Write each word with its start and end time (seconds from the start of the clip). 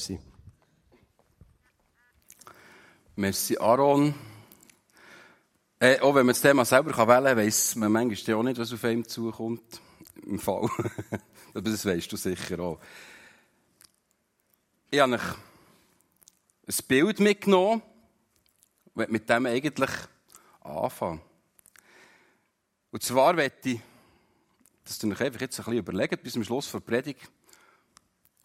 Merci. 0.00 0.18
Merci, 3.16 3.58
Aaron. 3.58 4.14
Äh, 5.78 6.00
auch 6.00 6.14
wenn 6.14 6.24
man 6.24 6.28
das 6.28 6.40
Thema 6.40 6.64
selber 6.64 6.96
wählen 6.96 7.24
kann, 7.24 7.36
weiss 7.36 7.76
man 7.76 7.92
manchmal 7.92 8.36
auch 8.36 8.42
nicht, 8.42 8.58
was 8.58 8.72
auf 8.72 8.82
einem 8.82 9.06
zukommt. 9.06 9.82
Im 10.24 10.38
Fall. 10.38 10.70
Aber 11.54 11.70
das 11.70 11.84
weißt 11.84 12.10
du 12.10 12.16
sicher 12.16 12.60
auch. 12.60 12.80
Ich 14.90 15.00
habe 15.00 15.12
euch 15.12 15.20
ein 15.20 16.86
Bild 16.88 17.20
mitgenommen 17.20 17.82
und 18.94 19.10
mit 19.10 19.28
dem 19.28 19.44
eigentlich 19.44 19.90
anfangen. 20.62 21.20
Und 22.90 23.02
zwar 23.02 23.34
möchte 23.34 23.68
ich, 23.68 23.80
dass 24.82 25.02
ihr 25.02 25.10
euch 25.10 25.20
einfach 25.20 25.42
jetzt 25.42 25.60
ein 25.60 25.64
bisschen 25.66 25.78
überlegt, 25.78 26.22
bis 26.22 26.32
zum 26.32 26.44
Schluss 26.44 26.72
der 26.72 26.80
Predigt, 26.80 27.30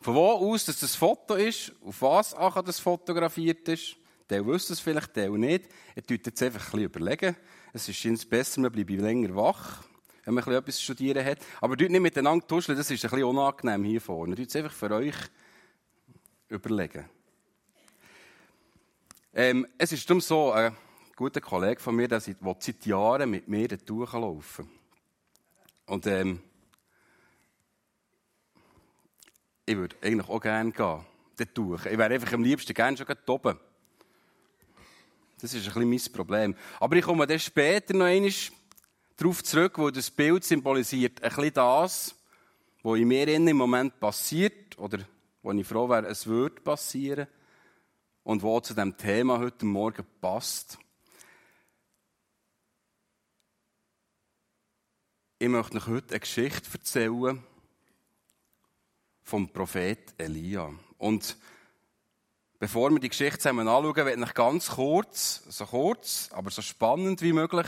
von 0.01 0.15
wo 0.15 0.31
aus 0.31 0.65
dass 0.65 0.79
das 0.79 0.95
Foto 0.95 1.35
ist, 1.35 1.71
auf 1.83 2.01
was 2.01 2.33
auch 2.33 2.61
das 2.61 2.79
fotografiert 2.79 3.67
ist. 3.69 3.97
Der 4.29 4.45
wüsste 4.45 4.73
es 4.73 4.79
vielleicht, 4.79 5.15
der 5.15 5.29
nicht. 5.29 5.69
Ihr 5.95 6.03
tut 6.03 6.25
jetzt 6.25 6.41
einfach 6.41 6.61
ein 6.61 6.65
bisschen 6.65 6.85
überlegen. 6.85 7.35
Es 7.73 7.87
ist 7.89 8.29
besser, 8.29 8.61
man 8.61 8.71
bleibt 8.71 8.89
länger 8.89 9.35
wach, 9.35 9.83
wenn 10.23 10.33
man 10.33 10.43
etwas 10.47 10.77
zu 10.77 10.83
studieren 10.83 11.23
hat. 11.23 11.39
Aber 11.61 11.77
tut 11.77 11.91
nicht 11.91 12.01
miteinander 12.01 12.45
tuscheln, 12.47 12.77
das 12.77 12.89
ist 12.89 13.05
ein 13.05 13.09
bisschen 13.11 13.25
unangenehm 13.25 13.83
hier 13.83 14.01
vorne. 14.01 14.35
Tut 14.35 14.47
es 14.47 14.55
einfach 14.55 14.71
für 14.71 14.91
euch 14.91 15.15
überlegen. 16.49 17.09
Ähm, 19.33 19.67
es 19.77 19.91
ist 19.91 20.09
darum 20.09 20.21
so, 20.21 20.51
ein 20.53 20.75
guter 21.15 21.41
Kollege 21.41 21.81
von 21.81 21.95
mir, 21.95 22.07
der 22.07 22.21
seit, 22.21 22.41
der 22.41 22.55
seit 22.59 22.85
Jahren 22.85 23.29
mit 23.29 23.47
mir 23.47 23.67
durchlaufen. 23.67 24.69
Und 25.85 26.07
ähm, 26.07 26.41
ich 29.65 29.75
würde 29.75 29.95
eigentlich 30.01 30.29
auch 30.29 30.39
gerne 30.39 30.71
gehen, 30.71 31.05
dort 31.37 31.57
durch. 31.57 31.85
Ich 31.85 31.97
wäre 31.97 32.13
einfach 32.13 32.33
am 32.33 32.43
liebsten 32.43 32.73
gerne 32.73 32.97
schon 32.97 33.07
oben. 33.27 33.59
Das 35.41 35.53
ist 35.53 35.67
ein 35.67 35.73
bisschen 35.73 35.89
mein 35.89 36.13
Problem. 36.13 36.55
Aber 36.79 36.95
ich 36.95 37.03
komme 37.03 37.27
dann 37.27 37.39
später 37.39 37.93
noch 37.93 38.05
einmal 38.05 38.31
darauf 39.17 39.43
zurück, 39.43 39.77
wo 39.77 39.89
das 39.89 40.11
Bild 40.11 40.43
symbolisiert 40.43 41.21
ein 41.23 41.29
bisschen 41.29 41.53
das, 41.53 42.15
was 42.83 42.99
in 42.99 43.07
mir 43.07 43.27
im 43.27 43.57
Moment 43.57 43.99
passiert, 43.99 44.77
oder 44.77 44.99
wo 45.41 45.51
ich 45.51 45.67
froh 45.67 45.89
wäre, 45.89 46.07
es 46.07 46.25
würde 46.27 46.61
passieren, 46.61 47.27
und 48.23 48.41
wo 48.41 48.59
zu 48.59 48.73
dem 48.73 48.95
Thema 48.97 49.39
heute 49.39 49.65
Morgen 49.65 50.05
passt. 50.19 50.79
Ich 55.37 55.49
möchte 55.49 55.77
euch 55.77 55.87
heute 55.87 56.11
eine 56.11 56.19
Geschichte 56.21 56.69
erzählen 56.73 57.43
vom 59.25 59.49
Prophet 59.49 60.13
Elia. 60.19 60.69
Und 60.99 61.35
bevor 62.59 62.91
wir 62.91 62.99
die 62.99 63.09
Geschichte 63.09 63.39
zusammen 63.39 63.67
anschauen, 63.67 63.95
werde 63.95 64.23
ich 64.23 64.33
ganz 64.35 64.67
kurz, 64.69 65.43
so 65.49 65.65
kurz, 65.65 66.29
aber 66.31 66.51
so 66.51 66.61
spannend 66.61 67.21
wie 67.23 67.33
möglich, 67.33 67.67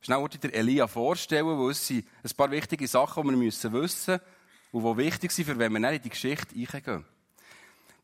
schnell 0.00 0.26
der 0.28 0.54
Elia 0.54 0.86
vorstellen, 0.86 1.46
weil 1.46 1.72
es 1.72 1.86
sind 1.86 2.06
ein 2.22 2.30
paar 2.36 2.50
wichtige 2.50 2.86
Sachen, 2.86 3.24
die 3.24 3.30
wir 3.30 3.46
wissen 3.46 3.72
müssen 3.72 4.20
und 4.70 4.84
die 4.84 5.04
wichtig 5.04 5.32
sind, 5.32 5.46
für 5.46 5.58
wenn 5.58 5.72
wir 5.72 5.90
in 5.90 6.02
die 6.02 6.10
Geschichte 6.10 6.54
eingehen. 6.54 7.04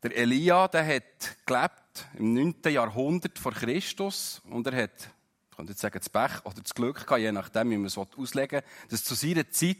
Der 0.03 0.17
Elia, 0.17 0.67
der 0.67 0.85
hat 0.85 1.37
gelebt 1.45 2.07
im 2.17 2.33
9. 2.33 2.55
Jahrhundert 2.65 3.39
vor 3.39 3.53
Christus 3.53 4.41
und 4.49 4.67
er 4.67 4.83
hat, 4.83 5.11
ich 5.49 5.55
könnte 5.55 5.71
jetzt 5.71 5.81
sagen, 5.81 5.97
das 5.97 6.09
Pech 6.09 6.43
oder 6.43 6.61
das 6.61 6.73
Glück 6.73 7.05
gehabt, 7.05 7.21
je 7.21 7.31
nachdem, 7.31 7.69
wie 7.69 7.77
man 7.77 7.85
es 7.85 7.97
auslegen 7.97 8.61
will, 8.61 8.87
dass 8.89 9.03
zu 9.05 9.13
seiner 9.13 9.49
Zeit 9.49 9.77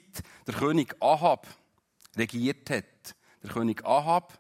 der 0.48 0.54
König 0.54 0.96
Ahab 1.02 1.48
regiert 2.16 2.70
hat. 2.70 3.16
Der 3.44 3.50
König 3.50 3.86
Ahab. 3.86 4.40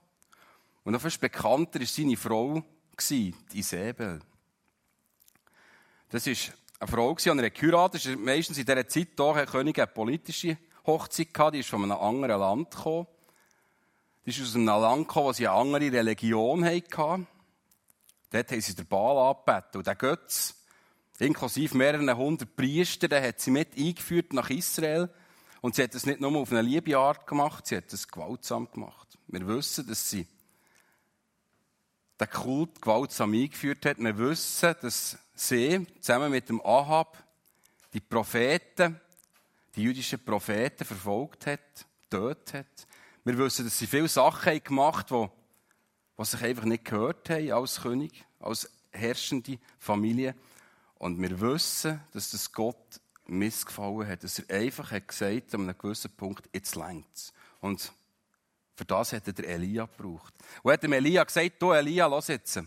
Und 0.84 0.94
noch 0.94 1.02
fast 1.02 1.22
bekannter 1.22 1.80
war 1.80 1.88
seine 1.88 2.18
Frau, 2.18 2.64
die 3.10 3.34
Isabel. 3.54 4.20
Das 6.10 6.26
war 6.26 6.34
eine 6.80 6.92
Frau, 6.92 7.16
die 7.16 7.30
er 7.30 7.50
geheiratet 7.50 8.20
Meistens 8.20 8.58
in 8.58 8.66
dieser 8.66 8.88
Zeit 8.88 9.10
hier 9.16 9.36
hat 9.36 9.52
König 9.52 9.78
eine 9.78 9.88
politische 9.88 10.58
Hochzeit 10.86 11.34
gehabt. 11.34 11.56
Die 11.56 11.60
ist 11.60 11.70
von 11.70 11.84
einem 11.84 11.98
anderen 11.98 12.40
Land 12.40 12.72
gekommen. 12.72 13.08
Die 14.26 14.30
ist 14.32 14.42
aus 14.42 14.56
einem 14.56 14.66
Land 14.66 15.08
gekommen, 15.08 15.28
wo 15.28 15.34
sie 15.34 15.48
eine 15.48 15.58
andere 15.58 15.92
Religion 15.92 16.66
hatten. 16.66 17.28
Dort 18.32 18.52
haben 18.52 18.62
sie 18.62 18.76
den 18.76 18.88
Baal 18.88 19.18
angebeten. 19.18 19.78
Und 19.78 19.88
der 19.88 19.96
Götz, 19.96 20.56
inklusive 21.20 21.78
mehreren 21.78 22.16
hundert 22.16 22.56
Priester, 22.56 23.22
hat 23.22 23.40
sie 23.40 23.52
mit 23.52 23.78
eingeführt 23.78 24.34
nach 24.34 24.50
Israel. 24.50 25.10
Und 25.62 25.76
sie 25.76 25.84
hat 25.84 25.94
das 25.94 26.06
nicht 26.08 26.20
nur 26.20 26.36
auf 26.36 26.52
eine 26.52 26.64
liebe 26.64 26.98
Art 26.98 27.28
gemacht, 27.28 27.68
sie 27.68 27.78
hat 27.78 27.94
das 27.94 28.08
gewaltsam 28.08 28.70
gemacht. 28.72 29.18
Wir 29.28 29.48
wissen, 29.48 29.88
dass 29.88 30.10
sie 30.10 30.28
den 32.20 32.30
Kult 32.30 32.82
gewaltsam 32.82 33.34
eingeführt 33.34 33.86
hat. 33.86 34.00
Wir 34.00 34.18
wissen, 34.18 34.76
dass 34.82 35.18
sie 35.36 35.86
zusammen 36.00 36.32
mit 36.32 36.50
dem 36.50 36.62
Ahab 36.62 37.24
die 37.94 38.00
Propheten, 38.00 39.00
die 39.76 39.84
jüdischen 39.84 40.24
Propheten 40.24 40.86
verfolgt 40.86 41.46
hat, 41.48 41.86
tötet 42.10 42.54
hat. 42.54 42.88
Wir 43.24 43.38
wissen, 43.38 43.66
dass 43.66 43.78
sie 43.78 43.88
viele 43.88 44.08
Sachen 44.08 44.64
gemacht 44.64 45.12
die, 45.12 45.28
die 46.18 46.26
sich 46.26 46.44
einfach 46.44 46.66
nicht 46.66 46.86
gehört 46.86 47.30
haben 47.30 47.52
als 47.52 47.82
König, 47.82 48.26
als 48.40 48.70
herrschende 48.92 49.60
Familie. 49.78 50.36
Und 50.96 51.22
wir 51.22 51.40
wissen, 51.40 52.02
dass 52.14 52.32
das 52.32 52.52
Gott 52.52 53.01
missgefallen 53.32 54.08
hat. 54.08 54.24
Dass 54.24 54.40
er 54.40 54.60
einfach 54.60 54.92
hat 54.92 55.08
gesagt 55.08 55.54
an 55.56 55.62
einem 55.62 55.78
gewissen 55.78 56.12
Punkt, 56.12 56.50
jetzt 56.54 56.76
längt's. 56.76 57.34
Und 57.60 57.92
für 58.76 58.86
das 58.86 59.14
hat 59.14 59.28
er 59.28 59.48
Elia 59.48 59.86
gebraucht. 59.86 60.34
Und 60.64 60.72
hat 60.72 60.84
dem 60.84 60.94
Elia 60.94 61.24
gesagt, 61.24 61.62
du 61.62 61.72
Elia, 61.72 62.08
lass 62.08 62.28
jetzt. 62.28 62.62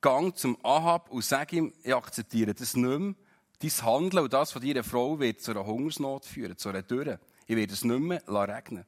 Gang 0.00 0.36
zum 0.36 0.58
Ahab 0.62 1.10
und 1.10 1.24
sag 1.24 1.52
ihm, 1.52 1.72
ich 1.82 1.94
akzeptiere 1.94 2.54
das 2.54 2.76
nicht 2.76 2.98
mehr. 2.98 3.14
Dein 3.58 3.70
Handeln 3.70 4.24
und 4.24 4.32
das 4.32 4.52
von 4.52 4.60
deiner 4.60 4.84
Frau 4.84 5.18
wird 5.18 5.40
zu 5.40 5.52
einer 5.52 5.64
Hungersnot 5.64 6.26
führen, 6.26 6.58
zu 6.58 6.68
einer 6.68 6.82
Dürre. 6.82 7.20
Ich 7.46 7.56
werde 7.56 7.72
es 7.72 7.84
nicht 7.84 8.00
mehr 8.00 8.22
regnen 8.28 8.84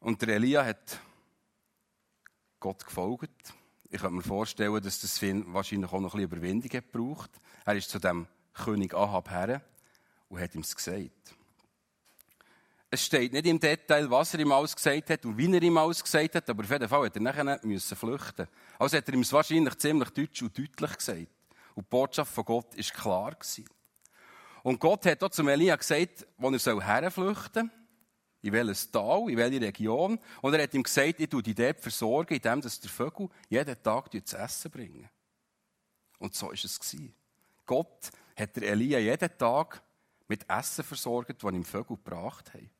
Und 0.00 0.20
der 0.20 0.36
Elia 0.36 0.64
hat 0.64 0.98
Gott 2.60 2.84
gefolgt. 2.84 3.54
Ich 3.90 4.00
kann 4.00 4.14
mir 4.14 4.22
vorstellen, 4.22 4.82
dass 4.82 5.00
das 5.00 5.22
wahrscheinlich 5.22 5.92
auch 5.92 6.00
noch 6.00 6.14
ein 6.14 6.20
bisschen 6.20 6.38
Überwindung 6.38 6.70
hat 6.72 6.92
gebraucht. 6.92 7.30
Er 7.64 7.76
ist 7.76 7.88
zu 7.88 7.98
dem 7.98 8.26
König 8.54 8.94
Ahab 8.94 9.30
her 9.30 9.62
und 10.28 10.40
hat 10.40 10.54
ihm 10.54 10.62
es 10.62 10.74
gesagt. 10.74 11.34
Es 12.90 13.04
steht 13.04 13.32
nicht 13.32 13.46
im 13.46 13.58
Detail, 13.58 14.08
was 14.08 14.34
er 14.34 14.40
ihm 14.40 14.52
alles 14.52 14.76
gesagt 14.76 15.10
hat 15.10 15.24
und 15.24 15.36
wie 15.36 15.52
er 15.52 15.62
ihm 15.62 15.76
alles 15.76 16.02
gesagt 16.02 16.36
hat, 16.36 16.48
aber 16.48 16.62
auf 16.62 16.70
jeden 16.70 16.88
Fall 16.88 17.06
hat 17.06 17.16
er 17.16 17.22
nachher 17.22 17.60
müssen 17.64 17.96
flüchten. 17.96 18.46
Also 18.78 18.96
hat 18.96 19.08
er 19.08 19.14
ihm 19.14 19.22
es 19.22 19.32
wahrscheinlich 19.32 19.76
ziemlich 19.78 20.10
deutsch 20.10 20.42
und 20.42 20.56
deutlich 20.56 20.96
gesagt. 20.96 21.26
Und 21.74 21.84
die 21.84 21.90
Botschaft 21.90 22.32
von 22.32 22.44
Gott 22.44 22.76
war 22.76 23.02
klar. 23.02 23.34
Gewesen. 23.34 23.68
Und 24.62 24.78
Gott 24.78 25.04
hat 25.06 25.22
auch 25.22 25.30
zum 25.30 25.48
Elia 25.48 25.76
gesagt, 25.76 26.26
wo 26.38 26.50
er 26.50 26.80
herflüchten 26.80 27.70
soll, 27.70 27.70
in 28.42 28.52
welches 28.52 28.90
Tal, 28.90 29.28
in 29.28 29.36
welche 29.36 29.60
Region. 29.60 30.18
Und 30.40 30.54
er 30.54 30.62
hat 30.62 30.74
ihm 30.74 30.82
gesagt, 30.82 31.18
ich 31.18 31.28
tue 31.28 31.42
dich 31.42 31.54
dort 31.54 31.80
versorgen, 31.80 32.34
indem 32.34 32.60
der 32.60 32.70
Vögel 32.70 33.28
jeden 33.48 33.82
Tag 33.82 34.10
zu 34.24 34.36
essen 34.36 34.70
bringen. 34.70 35.08
Und 36.18 36.34
so 36.34 36.46
war 36.46 36.54
es. 36.54 36.90
Gott 37.66 38.10
hat 38.36 38.56
der 38.56 38.70
Elia 38.70 38.98
jeden 38.98 39.38
Tag 39.38 39.82
mit 40.28 40.48
Essen 40.48 40.84
versorgt, 40.84 41.42
das 41.42 41.52
ihm 41.52 41.64
Vögel 41.64 41.96
gebracht 41.96 42.52
haben. 42.54 42.70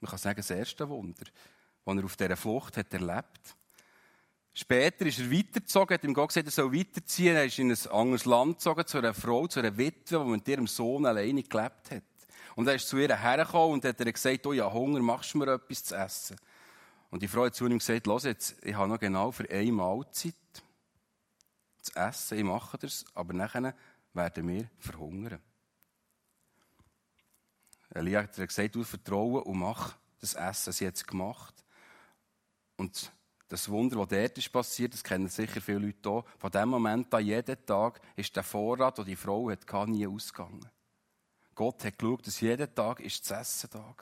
Man 0.00 0.10
kann 0.10 0.18
sagen, 0.18 0.36
das 0.36 0.50
erste 0.50 0.88
Wunder, 0.88 1.24
das 1.84 1.96
er 1.96 2.04
auf 2.04 2.16
dieser 2.16 2.36
Flucht 2.36 2.76
hat 2.76 2.92
erlebt. 2.92 3.56
Später 4.54 5.06
ist 5.06 5.20
er 5.20 5.30
weitergezogen, 5.30 5.94
hat 5.94 6.04
ihm 6.04 6.14
Gott 6.14 6.28
gesagt, 6.28 6.48
er 6.48 6.52
soll 6.52 6.72
weiterziehen. 6.72 7.36
Er 7.36 7.44
ist 7.44 7.58
in 7.58 7.70
ein 7.70 7.86
anderes 7.92 8.24
Land 8.24 8.56
gezogen, 8.56 8.86
zu 8.86 8.98
einer 8.98 9.14
Frau, 9.14 9.46
zu 9.46 9.60
einer 9.60 9.76
Witwe, 9.76 10.18
die 10.18 10.30
mit 10.30 10.48
ihrem 10.48 10.66
Sohn 10.66 11.06
alleine 11.06 11.42
gelebt 11.42 11.90
hat. 11.90 12.02
Und 12.56 12.66
er 12.66 12.74
ist 12.74 12.88
zu 12.88 12.96
ihr 12.96 13.16
hergekommen 13.16 13.74
und 13.74 13.84
hat 13.84 14.00
ihr 14.00 14.12
gesagt, 14.12 14.44
oh 14.46 14.52
ja, 14.52 14.72
Hunger, 14.72 15.00
machst 15.00 15.32
du 15.32 15.38
mir 15.38 15.52
etwas 15.52 15.84
zu 15.84 15.94
essen? 15.94 16.36
Und 17.10 17.22
die 17.22 17.28
Frau 17.28 17.44
hat 17.44 17.54
zu 17.54 17.66
ihm 17.66 17.78
gesagt, 17.78 18.06
los 18.06 18.24
jetzt, 18.24 18.56
ich 18.64 18.74
habe 18.74 18.88
noch 18.88 18.98
genau 18.98 19.30
für 19.30 19.48
eine 19.48 19.70
Mahlzeit 19.70 20.34
zu 21.80 21.94
essen, 21.94 22.38
ich 22.38 22.44
mache 22.44 22.78
das, 22.78 23.04
aber 23.14 23.32
nachher 23.32 23.74
werden 24.12 24.48
wir 24.48 24.70
verhungern. 24.78 25.40
Elia 27.90 28.22
hat 28.22 28.36
gesagt, 28.36 28.74
du 28.74 28.84
vertrauen 28.84 29.42
und 29.42 29.58
mach 29.58 29.96
das 30.20 30.34
Essen, 30.34 30.72
sie 30.72 30.86
hat 30.86 30.96
es 30.96 31.06
gemacht. 31.06 31.64
Und 32.76 33.12
das 33.48 33.68
Wunder, 33.68 33.96
das 33.96 34.08
dort 34.08 34.38
ist 34.38 34.52
passiert, 34.52 34.92
das 34.92 35.02
kennen 35.02 35.28
sicher 35.28 35.60
viele 35.60 35.78
Leute 35.78 36.08
auch. 36.10 36.24
Von 36.38 36.50
dem 36.50 36.68
Moment 36.68 37.12
an, 37.14 37.24
jeden 37.24 37.64
Tag, 37.64 38.00
ist 38.14 38.36
der 38.36 38.42
Vorrat, 38.42 38.98
den 38.98 39.06
die 39.06 39.16
Frau 39.16 39.50
hatte, 39.50 39.90
nie 39.90 40.06
ausgegangen. 40.06 40.68
Gott 41.54 41.84
hat 41.84 41.98
geschaut, 41.98 42.26
dass 42.26 42.40
jeden 42.40 42.72
Tag 42.74 43.02
das 43.02 43.40
Essen 43.40 43.70
da 43.72 43.78
war. 43.78 43.94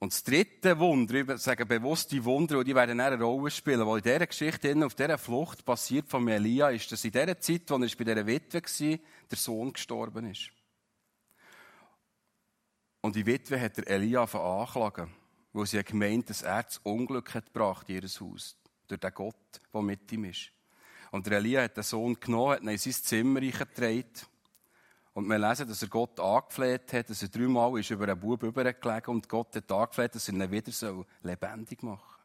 Und 0.00 0.14
das 0.14 0.24
dritte 0.24 0.78
Wunder, 0.78 1.34
ich 1.34 1.42
sage 1.42 1.66
bewusst 1.66 2.10
die 2.10 2.24
Wunder, 2.24 2.64
die 2.64 2.74
werden 2.74 2.98
eine 3.00 3.22
Rolle 3.22 3.50
spielen, 3.50 3.86
weil 3.86 3.98
in 3.98 4.02
dieser 4.02 4.26
Geschichte, 4.26 4.74
auf 4.86 4.94
dieser 4.94 5.18
Flucht 5.18 5.62
passiert 5.62 6.08
von 6.08 6.26
Elia, 6.26 6.70
ist, 6.70 6.90
dass 6.90 7.04
in 7.04 7.12
dieser 7.12 7.38
Zeit, 7.38 7.70
als 7.70 7.92
er 7.92 7.98
bei 7.98 8.04
dieser 8.04 8.26
Witwe 8.26 8.62
war, 8.62 8.98
der 9.30 9.38
Sohn 9.38 9.72
gestorben 9.74 10.30
ist. 10.30 10.50
Und 13.02 13.14
die 13.14 13.26
Witwe 13.26 13.60
hat 13.60 13.76
der 13.76 13.88
Elia 13.88 14.24
anklagen. 14.24 15.10
Weil 15.52 15.66
sie 15.66 15.84
gemeint 15.84 16.30
dass 16.30 16.42
er 16.42 16.62
das 16.62 16.78
Unglück 16.78 17.34
hat 17.34 17.52
gebracht 17.52 17.90
in 17.90 17.96
ihr 17.96 18.02
Haus. 18.02 18.56
Durch 18.88 19.00
den 19.00 19.14
Gott, 19.14 19.60
der 19.72 19.82
mit 19.82 20.10
ihm 20.12 20.24
ist. 20.24 20.50
Und 21.10 21.26
der 21.26 21.38
Elia 21.38 21.62
hat 21.62 21.76
den 21.76 21.84
Sohn 21.84 22.18
genommen, 22.18 22.52
hat 22.52 22.62
ihn 22.62 22.68
in 22.68 22.78
sein 22.78 22.92
Zimmer 22.94 23.40
reingetragen. 23.40 24.06
Und 25.12 25.28
wir 25.28 25.38
lesen, 25.38 25.66
dass 25.66 25.82
er 25.82 25.88
Gott 25.88 26.20
angefleht 26.20 26.92
hat, 26.92 27.10
dass 27.10 27.22
er 27.22 27.28
dreimal 27.28 27.78
ist 27.78 27.90
über 27.90 28.04
einen 28.04 28.20
Bub 28.20 28.42
übergelegen 28.42 29.10
und 29.10 29.28
Gott 29.28 29.56
hat 29.56 29.70
angefleht, 29.70 30.14
dass 30.14 30.28
er 30.28 30.34
ihn 30.34 30.50
wieder 30.50 30.70
so 30.70 31.04
lebendig 31.22 31.82
machen 31.82 32.00
soll. 32.00 32.20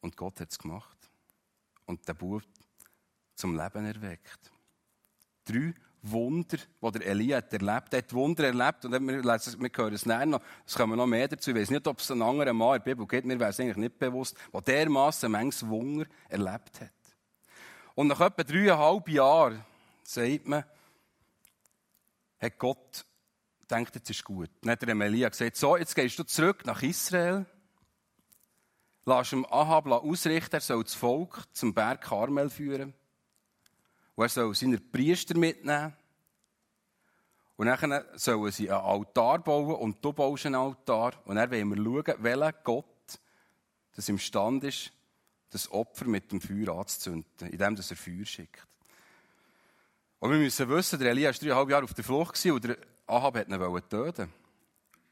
Und 0.00 0.16
Gott 0.16 0.40
hat 0.40 0.50
es 0.50 0.58
gemacht. 0.58 0.96
Und 1.84 2.06
der 2.08 2.14
Bub 2.14 2.42
zum 3.34 3.56
Leben 3.56 3.84
erweckt. 3.84 4.50
Drei 5.44 5.74
Wunder, 6.02 6.56
die 6.56 6.90
der 6.92 7.06
Elia 7.06 7.36
hat 7.38 7.52
erlebt. 7.52 7.92
Er 7.92 7.98
hat 7.98 8.12
Wunder 8.12 8.44
erlebt 8.44 8.84
und 8.84 8.92
wir, 8.92 9.22
lesen, 9.22 9.60
wir 9.60 9.70
hören 9.74 9.94
es 9.94 10.06
näher 10.06 10.26
noch. 10.26 10.40
Es 10.64 10.74
kommen 10.74 10.96
noch 10.96 11.06
mehr 11.06 11.28
dazu. 11.28 11.50
Ich 11.50 11.56
weiß 11.56 11.70
nicht, 11.70 11.86
ob 11.86 11.98
es 11.98 12.10
einen 12.10 12.22
anderen 12.22 12.56
Mann 12.56 12.76
in 12.76 12.82
der 12.84 12.94
Bibel 12.94 13.06
gibt. 13.06 13.26
Mir 13.26 13.38
wäre 13.38 13.50
es 13.50 13.60
eigentlich 13.60 13.76
nicht 13.76 13.98
bewusst, 13.98 14.36
der 14.52 14.60
dermassen 14.62 15.32
manches 15.32 15.66
Wunder 15.66 16.06
erlebt 16.28 16.80
hat. 16.80 16.90
Und 17.94 18.08
nach 18.08 18.20
etwa 18.20 18.42
dreieinhalb 18.42 19.08
Jahren, 19.08 19.64
sagt 20.02 20.46
man, 20.46 20.64
hat 22.38 22.58
Gott 22.58 23.04
gedacht, 23.60 23.94
jetzt 23.94 24.10
ist 24.10 24.24
gut. 24.24 24.50
Dann 24.60 24.72
hat 24.72 24.82
der 24.82 24.88
Elia 24.88 25.28
gesagt, 25.28 25.56
so, 25.56 25.76
jetzt 25.76 25.94
gehst 25.94 26.18
du 26.18 26.24
zurück 26.24 26.64
nach 26.64 26.82
Israel, 26.82 27.46
lass 29.04 29.32
ihm 29.32 29.44
Ahab 29.46 29.86
ausrichten, 29.86 30.56
er 30.56 30.60
soll 30.60 30.84
das 30.84 30.94
Volk 30.94 31.44
zum 31.52 31.74
Berg 31.74 32.02
Karmel 32.02 32.50
führen. 32.50 32.94
Und 34.14 34.24
er 34.24 34.28
soll 34.28 34.54
seine 34.54 34.78
Priester 34.78 35.36
mitnehmen. 35.36 35.94
Und 37.56 37.66
dann 37.66 38.04
sollen 38.14 38.52
sie 38.52 38.70
einen 38.70 38.80
Altar 38.80 39.38
bauen 39.38 39.76
und 39.76 40.04
du 40.04 40.12
baust 40.12 40.46
einen 40.46 40.56
Altar. 40.56 41.14
Und 41.24 41.36
dann 41.36 41.50
wollen 41.50 41.68
wir 41.70 42.04
schauen, 42.04 42.22
welcher 42.22 42.52
Gott 42.52 42.84
das 43.94 44.08
imstande 44.10 44.68
ist, 44.68 44.92
das 45.50 45.70
Opfer 45.70 46.04
mit 46.06 46.30
dem 46.32 46.40
Feuer 46.40 46.76
anzuzünden, 46.76 47.48
indem 47.48 47.76
er 47.76 47.96
Feuer 47.96 48.26
schickt. 48.26 48.66
Und 50.26 50.32
wir 50.32 50.38
müssen 50.40 50.68
wissen, 50.68 50.98
der 50.98 51.12
Elia 51.12 51.28
war 51.28 51.38
dreieinhalb 51.38 51.70
Jahre 51.70 51.84
auf 51.84 51.94
der 51.94 52.02
Flucht 52.02 52.44
und 52.46 52.64
der 52.64 52.76
Ahab 53.06 53.36
hat 53.36 53.48
ihn 53.48 53.88
töten. 53.88 54.32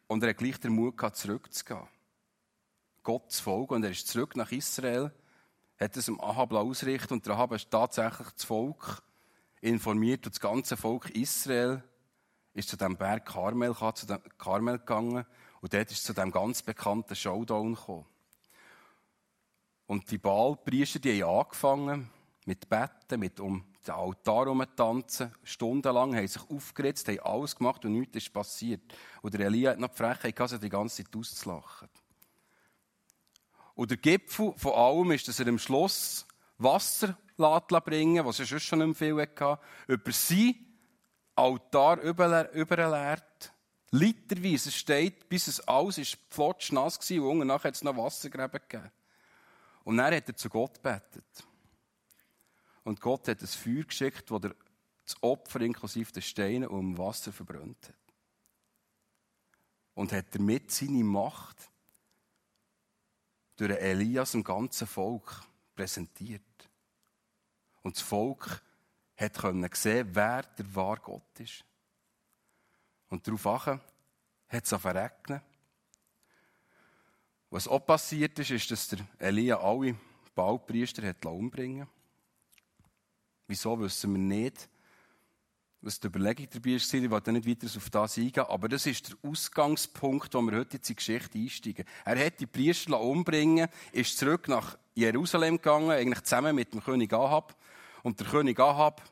Und 0.08 0.24
er 0.24 0.30
hat 0.30 0.38
gleich 0.38 0.58
den 0.58 0.72
Mut 0.72 0.96
gehabt, 0.96 1.14
zurückzugehen. 1.14 1.86
Gott 3.04 3.30
zu 3.30 3.40
folgen. 3.40 3.74
Und 3.74 3.84
er 3.84 3.92
ist 3.92 4.08
zurück 4.08 4.34
nach 4.34 4.50
Israel, 4.50 5.12
hat 5.78 5.96
es 5.96 6.06
dem 6.06 6.20
Ahab 6.20 6.52
ausrichten 6.52 7.12
und 7.12 7.26
der 7.26 7.34
Ahab 7.34 7.52
ist 7.52 7.70
tatsächlich 7.70 8.26
das 8.30 8.42
Volk 8.42 9.04
informiert 9.60 10.26
und 10.26 10.34
das 10.34 10.40
ganze 10.40 10.76
Volk 10.76 11.10
Israel 11.10 11.84
ist 12.54 12.70
zu 12.70 12.76
dem 12.76 12.96
Berg 12.96 13.24
Karmel, 13.24 13.72
zu 13.94 14.06
dem 14.06 14.18
Karmel 14.36 14.80
gegangen 14.80 15.24
und 15.60 15.72
dort 15.72 15.92
ist 15.92 16.02
zu 16.02 16.12
dem 16.12 16.32
ganz 16.32 16.62
bekannten 16.62 17.14
Showdown 17.14 17.76
gekommen. 17.76 18.06
Und 19.86 20.10
die 20.10 20.18
Baalpriester, 20.18 20.98
die 20.98 21.22
haben 21.22 21.38
angefangen 21.38 22.10
mit 22.46 22.68
Betten, 22.68 23.20
mit 23.20 23.38
um 23.38 23.64
den 23.86 23.94
Altar 23.94 24.76
tanzen, 24.76 25.34
stundenlang, 25.42 26.14
haben 26.16 26.26
sich 26.26 26.42
aufgeritzt, 26.50 27.08
haben 27.08 27.20
alles 27.20 27.56
gemacht 27.56 27.84
und 27.84 27.92
nichts 27.92 28.16
ist 28.16 28.32
passiert. 28.32 28.80
Und 29.22 29.34
der 29.34 29.46
Elia 29.46 29.72
hat 29.72 29.78
noch 29.78 29.90
die 29.90 29.96
Frechheit 29.96 30.48
sich 30.48 30.60
die 30.60 30.68
ganze 30.68 31.04
Zeit 31.04 31.14
auszulachen. 31.16 31.88
Und 33.74 33.90
der 33.90 33.98
Gipfel 33.98 34.54
von 34.56 34.72
allem 34.72 35.10
ist, 35.12 35.26
dass 35.28 35.40
er 35.40 35.48
am 35.48 35.58
Schluss 35.58 36.26
Wasser 36.58 37.18
bringen 37.36 38.24
was 38.24 38.38
er 38.38 38.46
sonst 38.46 38.62
schon 38.62 38.86
nicht 38.86 38.98
viel 38.98 39.20
hatte, 39.20 39.58
über 39.88 40.12
sein 40.12 40.54
Altar 41.34 42.00
überleert, 42.00 43.52
literweise. 43.90 44.70
Steht, 44.70 45.28
bis 45.28 45.48
es 45.48 45.60
alles 45.66 45.98
ist 45.98 46.18
flotsch 46.30 46.70
nass 46.72 46.98
war 47.10 47.28
und 47.28 47.46
nachher 47.46 47.68
hat 47.68 47.74
es 47.74 47.82
noch 47.82 47.96
Wassergräben 47.96 48.60
gegeben. 48.68 48.92
Und 49.82 49.96
dann 49.96 50.14
hat 50.14 50.28
er 50.28 50.36
zu 50.36 50.48
Gott 50.48 50.80
betet. 50.80 51.24
Und 52.84 53.00
Gott 53.00 53.28
hat 53.28 53.40
ein 53.40 53.46
Feuer 53.46 53.84
geschickt, 53.84 54.30
das 54.30 54.42
das 55.04 55.22
Opfer 55.22 55.60
inklusive 55.60 56.12
der 56.12 56.20
Steine 56.20 56.68
um 56.68 56.96
Wasser 56.96 57.32
verbrannt 57.32 57.88
hat. 57.88 58.14
Und 59.94 60.12
hat 60.12 60.34
damit 60.34 60.70
seine 60.70 61.04
Macht 61.04 61.70
durch 63.56 63.70
Elias 63.70 64.34
im 64.34 64.42
ganzen 64.42 64.86
Volk 64.86 65.42
präsentiert. 65.74 66.42
Und 67.82 67.96
das 67.96 68.02
Volk 68.02 68.62
hat 69.16 69.36
sehen, 69.76 70.08
wer 70.12 70.42
der 70.42 70.74
wahre 70.74 71.00
Gott 71.00 71.40
ist. 71.40 71.64
Und 73.08 73.26
darauf 73.26 73.46
hat 73.46 74.64
es 74.64 74.70
verregnet. 74.70 75.42
Was 77.50 77.68
auch 77.68 77.86
passiert 77.86 78.36
ist, 78.38 78.50
ist, 78.50 78.70
dass 78.70 78.88
der 78.88 79.06
Elia 79.18 79.60
alle 79.60 79.96
Baupriester 80.34 81.06
hat 81.06 81.24
umbringen 81.24 81.86
Wieso 83.46 83.78
wissen 83.80 84.12
wir 84.12 84.18
nicht, 84.20 84.68
was 85.84 86.00
die 86.00 86.06
Überlegung 86.06 86.48
dabei 86.50 86.70
war. 86.70 86.76
Ich 86.76 86.92
will 86.92 87.32
nicht 87.32 87.46
weiter 87.46 87.76
auf 87.76 87.90
das 87.90 88.16
eingehen, 88.16 88.44
aber 88.48 88.68
das 88.68 88.86
ist 88.86 89.10
der 89.10 89.30
Ausgangspunkt, 89.30 90.32
wo 90.32 90.40
wir 90.40 90.58
heute 90.58 90.78
in 90.78 90.82
die 90.82 90.94
Geschichte 90.94 91.38
einsteigen. 91.38 91.84
Er 92.04 92.24
hat 92.24 92.40
die 92.40 92.46
Priester 92.46 92.98
umbringen, 92.98 93.68
ist 93.92 94.16
zurück 94.16 94.48
nach 94.48 94.78
Jerusalem 94.94 95.56
gegangen, 95.56 95.90
eigentlich 95.90 96.22
zusammen 96.22 96.56
mit 96.56 96.72
dem 96.72 96.82
König 96.82 97.12
Ahab. 97.12 97.54
Und 98.02 98.18
der 98.18 98.26
König 98.26 98.58
Ahab, 98.58 99.02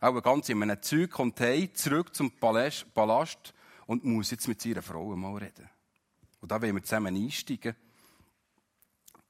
auch 0.00 0.22
ganz 0.22 0.48
in 0.50 0.62
einem 0.62 0.80
Zeug, 0.82 1.10
kommt 1.10 1.40
heim, 1.40 1.74
zurück 1.74 2.14
zum 2.14 2.32
Palast 2.32 3.54
und 3.86 4.04
muss 4.04 4.30
jetzt 4.30 4.46
mit 4.46 4.60
seiner 4.60 4.82
Frau 4.82 5.16
mal 5.16 5.36
reden. 5.36 5.68
Und 6.40 6.52
da 6.52 6.60
wollen 6.60 6.74
wir 6.74 6.82
zusammen 6.82 7.16
einsteigen. 7.16 7.74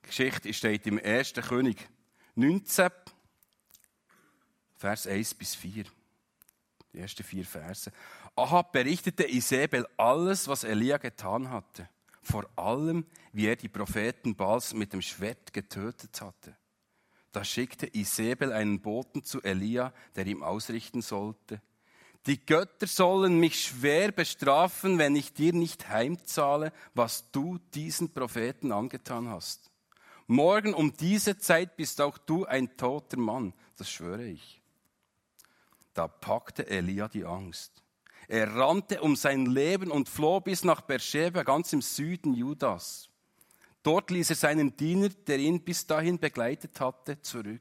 Die 0.05 0.09
Geschichte 0.09 0.53
steht 0.53 0.87
im 0.87 1.01
1. 1.03 1.35
König 1.35 1.89
19, 2.35 2.91
Vers 4.79 5.09
1 5.09 5.35
bis 5.35 5.57
4. 5.57 5.85
Die 6.93 7.01
ersten 7.01 7.25
vier 7.25 7.45
Verse. 7.45 7.91
Ahab 8.37 8.73
berichtete 8.73 9.29
Isabel 9.29 9.87
alles, 9.97 10.47
was 10.47 10.63
Elia 10.63 10.99
getan 10.99 11.51
hatte. 11.51 11.89
Vor 12.23 12.49
allem, 12.55 13.05
wie 13.33 13.47
er 13.47 13.57
die 13.57 13.69
Propheten 13.69 14.37
Bals 14.37 14.75
mit 14.75 14.93
dem 14.93 15.03
Schwert 15.03 15.53
getötet 15.53 16.21
hatte. 16.21 16.57
Da 17.33 17.45
schickte 17.45 17.93
Isabel 17.93 18.53
einen 18.53 18.81
Boten 18.81 19.25
zu 19.25 19.43
Elia, 19.43 19.93
der 20.15 20.27
ihm 20.29 20.45
ausrichten 20.45 21.03
sollte. 21.03 21.61
Die 22.27 22.45
Götter 22.45 22.87
sollen 22.87 23.41
mich 23.41 23.65
schwer 23.65 24.13
bestrafen, 24.13 24.99
wenn 24.99 25.17
ich 25.17 25.33
dir 25.33 25.53
nicht 25.53 25.89
heimzahle, 25.89 26.73
was 26.95 27.31
du 27.33 27.59
diesen 27.75 28.13
Propheten 28.13 28.71
angetan 28.71 29.29
hast. 29.29 29.71
Morgen 30.27 30.73
um 30.73 30.97
diese 30.97 31.39
Zeit 31.39 31.77
bist 31.77 32.01
auch 32.01 32.19
du 32.19 32.45
ein 32.45 32.77
toter 32.77 33.17
Mann, 33.17 33.55
das 33.77 33.91
schwöre 33.91 34.27
ich. 34.27 34.61
Da 35.99 36.07
packte 36.07 36.71
Elia 36.71 37.09
die 37.09 37.25
Angst. 37.25 37.83
Er 38.29 38.55
rannte 38.55 39.03
um 39.03 39.17
sein 39.17 39.47
Leben 39.47 39.91
und 39.91 40.09
floh 40.09 40.39
bis 40.39 40.63
nach 40.63 40.81
Beersheba, 40.81 41.43
ganz 41.43 41.73
im 41.73 41.83
Süden 41.83 42.35
Judas. 42.35 43.09
Dort 43.83 44.13
ließ 44.13 44.31
er 44.31 44.37
seinen 44.37 44.77
Diener, 44.77 45.09
der 45.09 45.41
ihn 45.41 45.65
bis 45.65 45.89
dahin 45.89 46.21
begleitet 46.21 46.79
hatte, 46.79 47.21
zurück. 47.21 47.61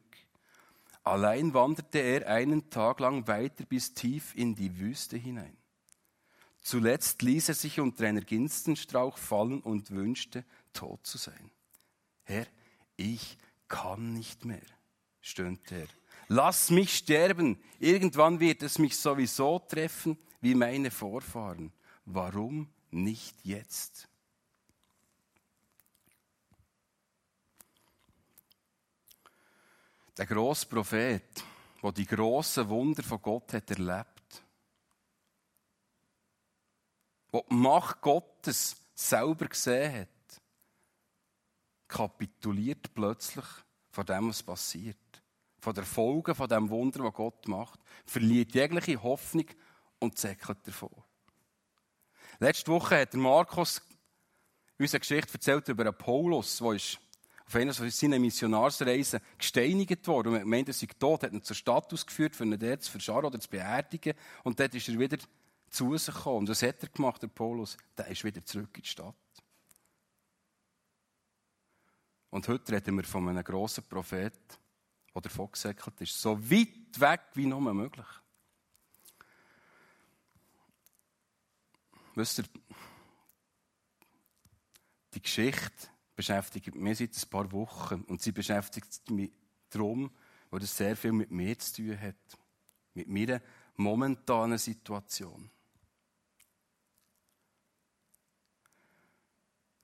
Allein 1.03 1.55
wanderte 1.55 1.97
er 1.97 2.27
einen 2.27 2.69
Tag 2.69 2.99
lang 2.99 3.27
weiter 3.27 3.65
bis 3.65 3.95
tief 3.95 4.35
in 4.35 4.53
die 4.53 4.77
Wüste 4.77 5.17
hinein. 5.17 5.57
Zuletzt 6.61 7.23
ließ 7.23 7.49
er 7.49 7.55
sich 7.55 7.79
unter 7.79 8.05
einer 8.05 8.21
Ginstenstrauch 8.21 9.17
fallen 9.17 9.61
und 9.61 9.89
wünschte, 9.89 10.45
tot 10.73 11.07
zu 11.07 11.17
sein. 11.17 11.49
Herr, 12.21 12.45
ich 12.97 13.39
kann 13.67 14.13
nicht 14.13 14.45
mehr, 14.45 14.61
stöhnte 15.21 15.73
er. 15.73 15.87
Lass 16.27 16.69
mich 16.69 16.97
sterben. 16.97 17.61
Irgendwann 17.79 18.39
wird 18.39 18.63
es 18.63 18.79
mich 18.79 18.97
sowieso 18.97 19.59
treffen 19.59 20.17
wie 20.41 20.55
meine 20.55 20.91
Vorfahren. 20.91 21.71
Warum 22.05 22.69
nicht 22.91 23.35
jetzt? 23.43 24.09
Der 30.17 30.25
grosse 30.25 30.65
Prophet, 30.65 31.43
der 31.83 31.91
die 31.91 32.05
grossen 32.05 32.67
Wunder 32.69 33.03
von 33.03 33.21
Gott 33.21 33.53
hat 33.53 33.69
erlebt, 33.69 34.43
der 37.31 37.43
die 37.49 37.55
Macht 37.55 38.01
Gottes 38.01 38.75
selber 38.95 39.47
gesehen 39.47 40.01
hat, 40.01 40.41
kapituliert 41.87 42.93
plötzlich 42.95 43.45
vor 43.91 44.03
dem, 44.03 44.29
was 44.29 44.41
passiert 44.41 44.97
von 45.67 45.75
den 45.75 45.83
Folgen 45.83 46.33
von 46.33 46.47
dem 46.47 46.69
Wunder, 46.69 47.03
was 47.03 47.13
Gott 47.13 47.45
macht, 47.49 47.81
verliert 48.05 48.55
jegliche 48.55 49.03
Hoffnung 49.03 49.47
und 49.99 50.17
säckelt 50.17 50.65
davon. 50.65 51.03
Letzte 52.39 52.71
Woche 52.71 53.01
hat 53.01 53.13
Markus 53.15 53.81
unsere 54.79 55.01
Geschichte 55.01 55.33
erzählt 55.33 55.67
über 55.67 55.83
einen 55.83 55.97
Paulus, 55.97 56.59
der 56.59 56.71
ist 56.71 56.99
auf 57.45 57.55
einer 57.55 57.73
seiner 57.73 58.17
Missionarsreisen 58.17 59.19
gesteinigt 59.37 60.07
worden. 60.07 60.29
Und 60.29 60.39
man 60.39 60.47
meint, 60.47 60.69
er 60.69 60.73
sei 60.73 60.87
tot, 60.97 61.23
hat 61.23 61.33
ihn 61.33 61.43
zur 61.43 61.55
Stadt 61.57 61.91
ausgeführt, 61.91 62.37
für 62.37 62.45
ihn 62.45 62.57
dort 62.57 62.83
zu 62.83 62.91
verscharren 62.91 63.25
oder 63.25 63.39
zu 63.41 63.49
beerdigen. 63.49 64.13
Und 64.45 64.57
dort 64.61 64.73
ist 64.73 64.87
er 64.87 64.97
wieder 64.97 65.17
zu 65.69 65.97
sich 65.97 66.15
gekommen. 66.15 66.37
Und 66.37 66.49
was 66.49 66.61
hat 66.61 66.81
er 66.81 66.87
gemacht, 66.87 67.21
der 67.21 67.27
Paulus? 67.27 67.75
Der 67.97 68.07
ist 68.07 68.23
wieder 68.23 68.45
zurück 68.45 68.69
in 68.77 68.83
die 68.83 68.87
Stadt. 68.87 69.15
Und 72.29 72.47
heute 72.47 72.71
reden 72.71 72.95
wir 72.95 73.03
von 73.03 73.27
einem 73.27 73.43
grossen 73.43 73.83
Propheten, 73.83 74.57
der 75.21 75.29
davon 75.29 75.51
gesäckelt 75.51 76.01
ist. 76.01 76.19
So 76.19 76.39
weit 76.49 76.99
weg 76.99 77.21
wie 77.33 77.45
nur 77.45 77.61
möglich. 77.61 78.05
Wisst 82.15 82.39
ihr, 82.39 82.45
die 85.13 85.21
Geschichte 85.21 85.87
beschäftigt 86.15 86.75
mich 86.75 86.97
seit 86.97 87.15
ein 87.15 87.29
paar 87.29 87.51
Wochen 87.51 88.01
und 88.03 88.21
sie 88.21 88.31
beschäftigt 88.31 89.09
mich 89.11 89.31
darum, 89.69 90.11
weil 90.49 90.59
das 90.59 90.75
sehr 90.75 90.95
viel 90.95 91.11
mit 91.11 91.31
mir 91.31 91.57
zu 91.59 91.75
tun 91.75 91.99
hat. 91.99 92.15
Mit 92.93 93.07
meiner 93.07 93.41
momentanen 93.75 94.57
Situation. 94.57 95.49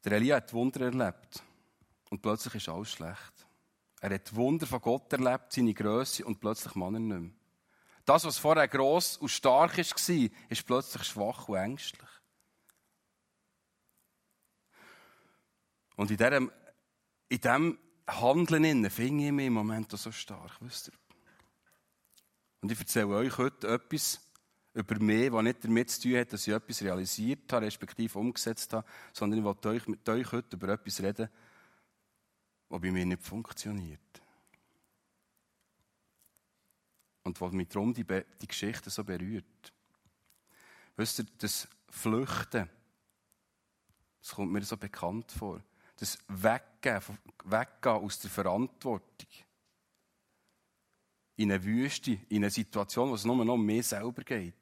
Der 0.03 0.13
Elia 0.13 0.37
hat 0.37 0.51
Wunder 0.53 0.81
erlebt 0.81 1.43
und 2.09 2.21
plötzlich 2.21 2.55
ist 2.55 2.69
alles 2.69 2.91
schlecht. 2.91 3.32
Er 4.03 4.15
hat 4.15 4.35
Wunder 4.35 4.67
von 4.67 4.81
Gott 4.81 5.13
erlebt, 5.13 5.53
seine 5.53 5.73
Größe 5.73 6.25
und 6.25 6.41
plötzlich 6.41 6.75
Mann 6.75 6.95
er 6.95 6.99
nicht 6.99 7.21
mehr. 7.21 7.31
Das, 8.03 8.25
was 8.25 8.37
vorher 8.37 8.67
gross 8.67 9.15
und 9.15 9.29
stark 9.29 9.77
war, 9.77 10.29
ist 10.49 10.65
plötzlich 10.65 11.03
schwach 11.05 11.47
und 11.47 11.55
ängstlich. 11.55 12.09
Und 15.95 16.11
in 16.11 16.17
diesem, 16.17 16.51
in 17.29 17.37
diesem 17.39 17.79
Handeln 18.05 18.89
finde 18.89 19.25
ich 19.25 19.31
mich 19.31 19.47
im 19.47 19.53
Moment 19.53 19.89
so 19.97 20.11
stark, 20.11 20.57
wisst 20.59 20.89
ihr? 20.89 20.93
Und 22.59 22.73
ich 22.73 22.79
erzähle 22.81 23.07
euch 23.07 23.37
heute 23.37 23.69
etwas 23.69 24.19
über 24.73 24.99
mich, 24.99 25.31
was 25.31 25.43
nicht 25.43 25.63
damit 25.63 25.89
zu 25.89 26.01
tun 26.01 26.17
hat, 26.17 26.33
dass 26.33 26.45
ich 26.45 26.53
etwas 26.53 26.81
realisiert 26.81 27.53
habe, 27.53 27.67
respektive 27.67 28.19
umgesetzt 28.19 28.73
habe, 28.73 28.85
sondern 29.13 29.39
ich 29.39 29.45
will 29.45 29.71
euch, 29.71 29.87
mit 29.87 30.09
euch 30.09 30.29
heute 30.33 30.57
über 30.57 30.67
etwas 30.73 31.01
reden, 31.01 31.29
was 32.73 32.81
bei 32.81 32.91
mir 32.91 33.05
nicht 33.05 33.21
funktioniert. 33.21 33.99
Und 37.23 37.39
was 37.39 37.51
mich 37.51 37.69
darum 37.69 37.93
die, 37.93 38.03
die 38.03 38.47
Geschichte 38.47 38.89
so 38.89 39.03
berührt. 39.03 39.73
Wisst 40.95 41.19
ihr, 41.19 41.25
das 41.37 41.67
Flüchten, 41.89 42.67
das 44.21 44.31
kommt 44.31 44.51
mir 44.51 44.63
so 44.63 44.75
bekannt 44.75 45.31
vor 45.31 45.61
das 45.97 46.17
Weggehen, 46.27 47.19
Weggehen 47.45 47.93
aus 47.93 48.19
der 48.19 48.31
Verantwortung 48.31 49.29
in 51.35 51.51
eine 51.51 51.63
Wüste, 51.63 52.19
in 52.29 52.37
eine 52.37 52.49
Situation, 52.49 53.11
wo 53.11 53.15
es 53.15 53.23
nur 53.23 53.45
noch 53.45 53.53
um 53.53 53.65
mich 53.65 53.85
selber 53.85 54.23
geht. 54.23 54.55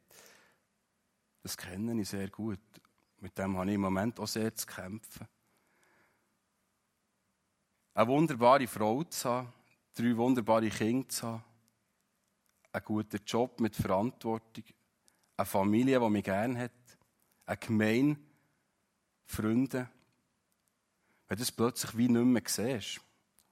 Das 1.44 1.56
kenne 1.56 2.00
ich 2.00 2.10
sehr 2.10 2.30
gut. 2.30 2.60
Mit 3.20 3.38
dem 3.38 3.58
habe 3.58 3.70
ich 3.70 3.76
im 3.76 3.82
Moment 3.82 4.20
auch 4.20 4.28
sehr 4.28 4.54
zu 4.54 4.68
kämpfen. 4.68 5.28
Eine 7.94 8.08
wunderbare 8.08 8.68
Frau 8.68 9.04
zu 9.04 9.30
haben, 9.30 9.54
drei 9.94 10.16
wunderbare 10.16 10.70
Kinder 10.70 11.10
zu 11.10 11.28
haben, 11.28 11.44
einen 12.72 12.86
guten 12.86 13.20
Job 13.26 13.60
mit 13.60 13.76
Verantwortung, 13.76 14.64
eine 15.36 15.46
Familie, 15.46 16.00
die 16.00 16.10
mich 16.10 16.24
gerne 16.24 16.58
hat, 16.58 16.72
eine 17.46 17.58
Gemeinde, 17.58 18.20
Freunde, 19.26 19.90
wenn 21.28 21.38
du 21.38 21.44
es 21.44 21.52
plötzlich 21.52 21.98
wie 21.98 22.08
nicht 22.08 22.26
mehr 22.26 22.42
siehst, 22.46 23.02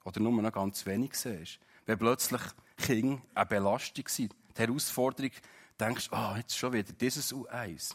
oder 0.04 0.20
nur 0.20 0.32
noch 0.40 0.52
ganz 0.52 0.86
wenig 0.86 1.14
siehst, 1.14 1.58
wenn 1.84 1.98
plötzlich 1.98 2.40
Kinder 2.78 3.20
eine 3.34 3.46
Belastung 3.46 4.08
sind, 4.08 4.34
die 4.56 4.62
Herausforderung, 4.62 5.32
denkst 5.78 6.08
du, 6.08 6.16
ah, 6.16 6.32
oh, 6.32 6.36
jetzt 6.36 6.56
schon 6.56 6.72
wieder 6.72 6.92
dieses 6.92 7.32
U1. 7.34 7.94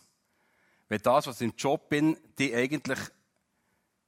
Wenn 0.89 1.01
das, 1.01 1.25
was 1.25 1.41
im 1.41 1.53
Job 1.57 1.89
bin, 1.89 2.17
die 2.37 2.53
eigentlich 2.53 2.99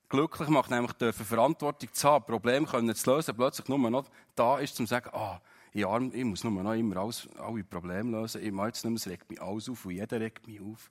glücklich 0.09 0.49
macht, 0.49 0.71
nämlich 0.71 0.93
dürfen 0.93 1.25
Verantwortung 1.25 1.93
zu 1.93 2.09
haben, 2.09 2.25
Probleme 2.25 2.65
können 2.65 2.95
zu 2.95 3.13
lösen, 3.13 3.35
plötzlich 3.35 3.67
nur 3.67 3.77
noch 3.77 4.09
da 4.35 4.59
ist, 4.59 4.79
um 4.79 4.85
zu 4.85 4.89
sagen, 4.89 5.09
ah, 5.13 5.41
ich, 5.73 5.83
ich 5.83 6.23
muss 6.23 6.43
nur 6.43 6.63
noch 6.63 6.73
immer 6.73 6.97
alles, 6.97 7.27
alle 7.37 7.63
Probleme 7.63 8.11
lösen, 8.11 8.43
ich 8.43 8.51
mache 8.51 8.67
jetzt 8.67 8.83
nicht 8.83 8.91
mehr, 8.91 8.97
es 8.97 9.07
regt 9.07 9.29
mich 9.29 9.41
alles 9.41 9.69
auf 9.69 9.85
und 9.85 9.91
jeder 9.91 10.19
regt 10.19 10.47
mich 10.47 10.61
auf. 10.61 10.89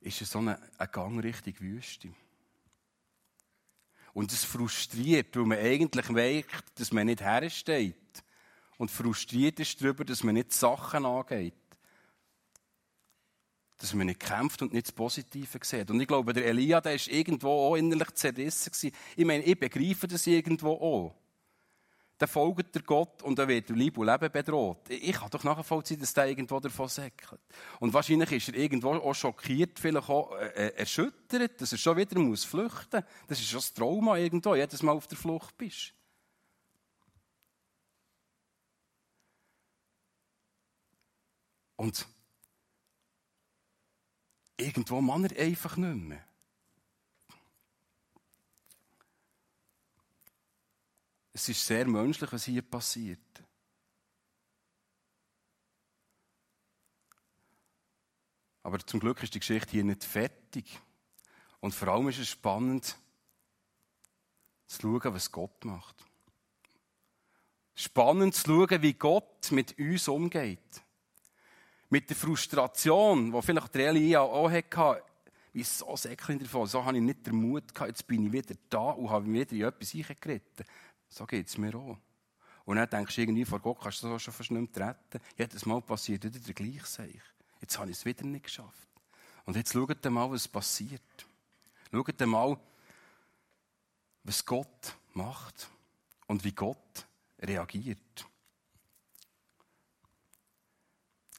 ist 0.00 0.22
es 0.22 0.30
so 0.30 0.38
eine, 0.38 0.58
eine 0.78 0.88
Gang 0.88 1.22
Richtung 1.22 1.54
Wüste. 1.60 2.12
Und 4.14 4.32
es 4.32 4.44
frustriert, 4.44 5.36
weil 5.36 5.44
man 5.44 5.58
eigentlich 5.58 6.08
merkt, 6.08 6.80
dass 6.80 6.92
man 6.92 7.06
nicht 7.06 7.20
hersteht. 7.20 8.24
Und 8.78 8.90
frustriert 8.90 9.60
ist 9.60 9.80
darüber, 9.80 10.04
dass 10.04 10.24
man 10.24 10.34
nicht 10.34 10.52
Sachen 10.52 11.04
angeht. 11.04 11.54
Dass 13.78 13.94
man 13.94 14.06
nicht 14.06 14.20
kämpft 14.20 14.60
und 14.62 14.72
nicht 14.72 14.86
das 14.86 14.92
Positive 14.92 15.58
sieht. 15.62 15.90
Und 15.90 16.00
ich 16.00 16.08
glaube, 16.08 16.32
der 16.32 16.46
Elia, 16.46 16.80
der 16.80 16.94
ist 16.94 17.08
irgendwo 17.08 17.48
auch 17.48 17.76
innerlich 17.76 18.12
zerrissen 18.14 18.92
Ich 19.16 19.24
meine, 19.24 19.44
ich 19.44 19.58
begreife 19.58 20.08
das 20.08 20.26
irgendwo 20.26 20.72
auch 20.72 21.14
dann 22.18 22.28
folgt 22.28 22.74
der 22.74 22.82
Gott 22.82 23.22
und 23.22 23.38
dann 23.38 23.48
wird 23.48 23.70
Leib 23.70 23.96
und 23.96 24.06
Leben 24.06 24.32
bedroht. 24.32 24.90
Ich 24.90 25.12
kann 25.12 25.30
doch 25.30 25.44
nachvollziehen, 25.44 26.00
dass 26.00 26.12
der 26.12 26.26
irgendwo 26.26 26.58
davon 26.58 26.88
säckelt. 26.88 27.40
Und 27.78 27.94
wahrscheinlich 27.94 28.32
ist 28.32 28.48
er 28.48 28.54
irgendwo 28.56 28.90
auch 28.90 29.14
schockiert, 29.14 29.78
vielleicht 29.78 30.08
auch 30.08 30.36
äh, 30.36 30.48
äh, 30.48 30.74
erschüttert, 30.76 31.60
dass 31.60 31.70
er 31.70 31.78
schon 31.78 31.96
wieder 31.96 32.18
muss 32.18 32.44
flüchten 32.44 33.04
muss. 33.04 33.26
Das 33.28 33.38
ist 33.38 33.48
schon 33.48 33.60
das 33.60 33.72
Trauma 33.72 34.18
irgendwo, 34.18 34.56
jedes 34.56 34.82
Mal 34.82 34.92
auf 34.92 35.06
der 35.06 35.16
Flucht 35.16 35.56
bist. 35.56 35.94
Und 41.76 42.04
irgendwo 44.58 45.00
kann 45.00 45.24
er 45.24 45.42
einfach 45.42 45.76
nicht 45.76 45.96
mehr. 45.96 46.24
Es 51.32 51.48
ist 51.48 51.64
sehr 51.64 51.86
menschlich, 51.86 52.32
was 52.32 52.44
hier 52.44 52.62
passiert. 52.62 53.20
Aber 58.64 58.78
zum 58.80 59.00
Glück 59.00 59.22
ist 59.22 59.34
die 59.34 59.38
Geschichte 59.38 59.70
hier 59.70 59.84
nicht 59.84 60.04
fertig. 60.04 60.80
Und 61.60 61.74
vor 61.74 61.88
allem 61.88 62.08
ist 62.08 62.18
es 62.18 62.28
spannend, 62.28 62.96
zu 64.66 64.80
schauen, 64.82 65.14
was 65.14 65.32
Gott 65.32 65.64
macht. 65.64 66.04
Spannend 67.74 68.34
zu 68.34 68.42
schauen, 68.44 68.82
wie 68.82 68.94
Gott 68.94 69.50
mit 69.52 69.78
uns 69.78 70.08
umgeht. 70.08 70.82
Mit 71.90 72.08
der 72.10 72.16
Frustration, 72.16 73.32
die 73.32 73.42
vielleicht 73.42 73.74
der 73.74 73.88
Elia 73.88 74.20
auch 74.20 74.50
hatte, 74.50 75.02
wie 75.52 75.62
so 75.62 75.96
säcklich 75.96 76.38
davon, 76.38 76.66
so 76.66 76.84
habe 76.84 76.96
ich 76.98 77.02
nicht 77.02 77.26
den 77.26 77.36
Mut 77.36 77.74
gehabt, 77.74 77.90
jetzt 77.90 78.06
bin 78.06 78.26
ich 78.26 78.32
wieder 78.32 78.54
da 78.68 78.90
und 78.90 79.10
habe 79.10 79.26
wieder 79.26 79.52
in 79.52 79.62
etwas 79.62 79.94
eingeritten. 79.94 80.64
So 81.08 81.26
geht 81.26 81.48
es 81.48 81.56
mir 81.56 81.74
auch. 81.74 81.96
Und 82.64 82.76
dann 82.76 82.90
denkst 82.90 83.14
du 83.14 83.22
irgendwie, 83.22 83.46
vor 83.46 83.60
Gott 83.60 83.80
kannst 83.80 84.02
du 84.02 84.10
das 84.10 84.22
schon 84.22 84.34
fast 84.34 84.50
nicht 84.50 84.76
mehr 84.76 84.88
retten. 84.88 85.20
Jedes 85.38 85.64
Mal 85.64 85.80
passiert 85.80 86.24
wieder 86.24 86.38
der 86.38 86.54
gleiche 86.54 86.84
Seich. 86.84 87.22
Jetzt 87.60 87.78
habe 87.78 87.90
ich 87.90 87.96
es 87.96 88.04
wieder 88.04 88.24
nicht 88.24 88.44
geschafft. 88.44 88.88
Und 89.46 89.56
jetzt 89.56 89.72
schaut 89.72 90.04
mal, 90.04 90.30
was 90.30 90.46
passiert. 90.46 91.00
Schaut 91.90 92.20
mal, 92.26 92.58
was 94.24 94.44
Gott 94.44 94.94
macht 95.14 95.70
und 96.26 96.44
wie 96.44 96.52
Gott 96.52 97.06
reagiert. 97.40 98.26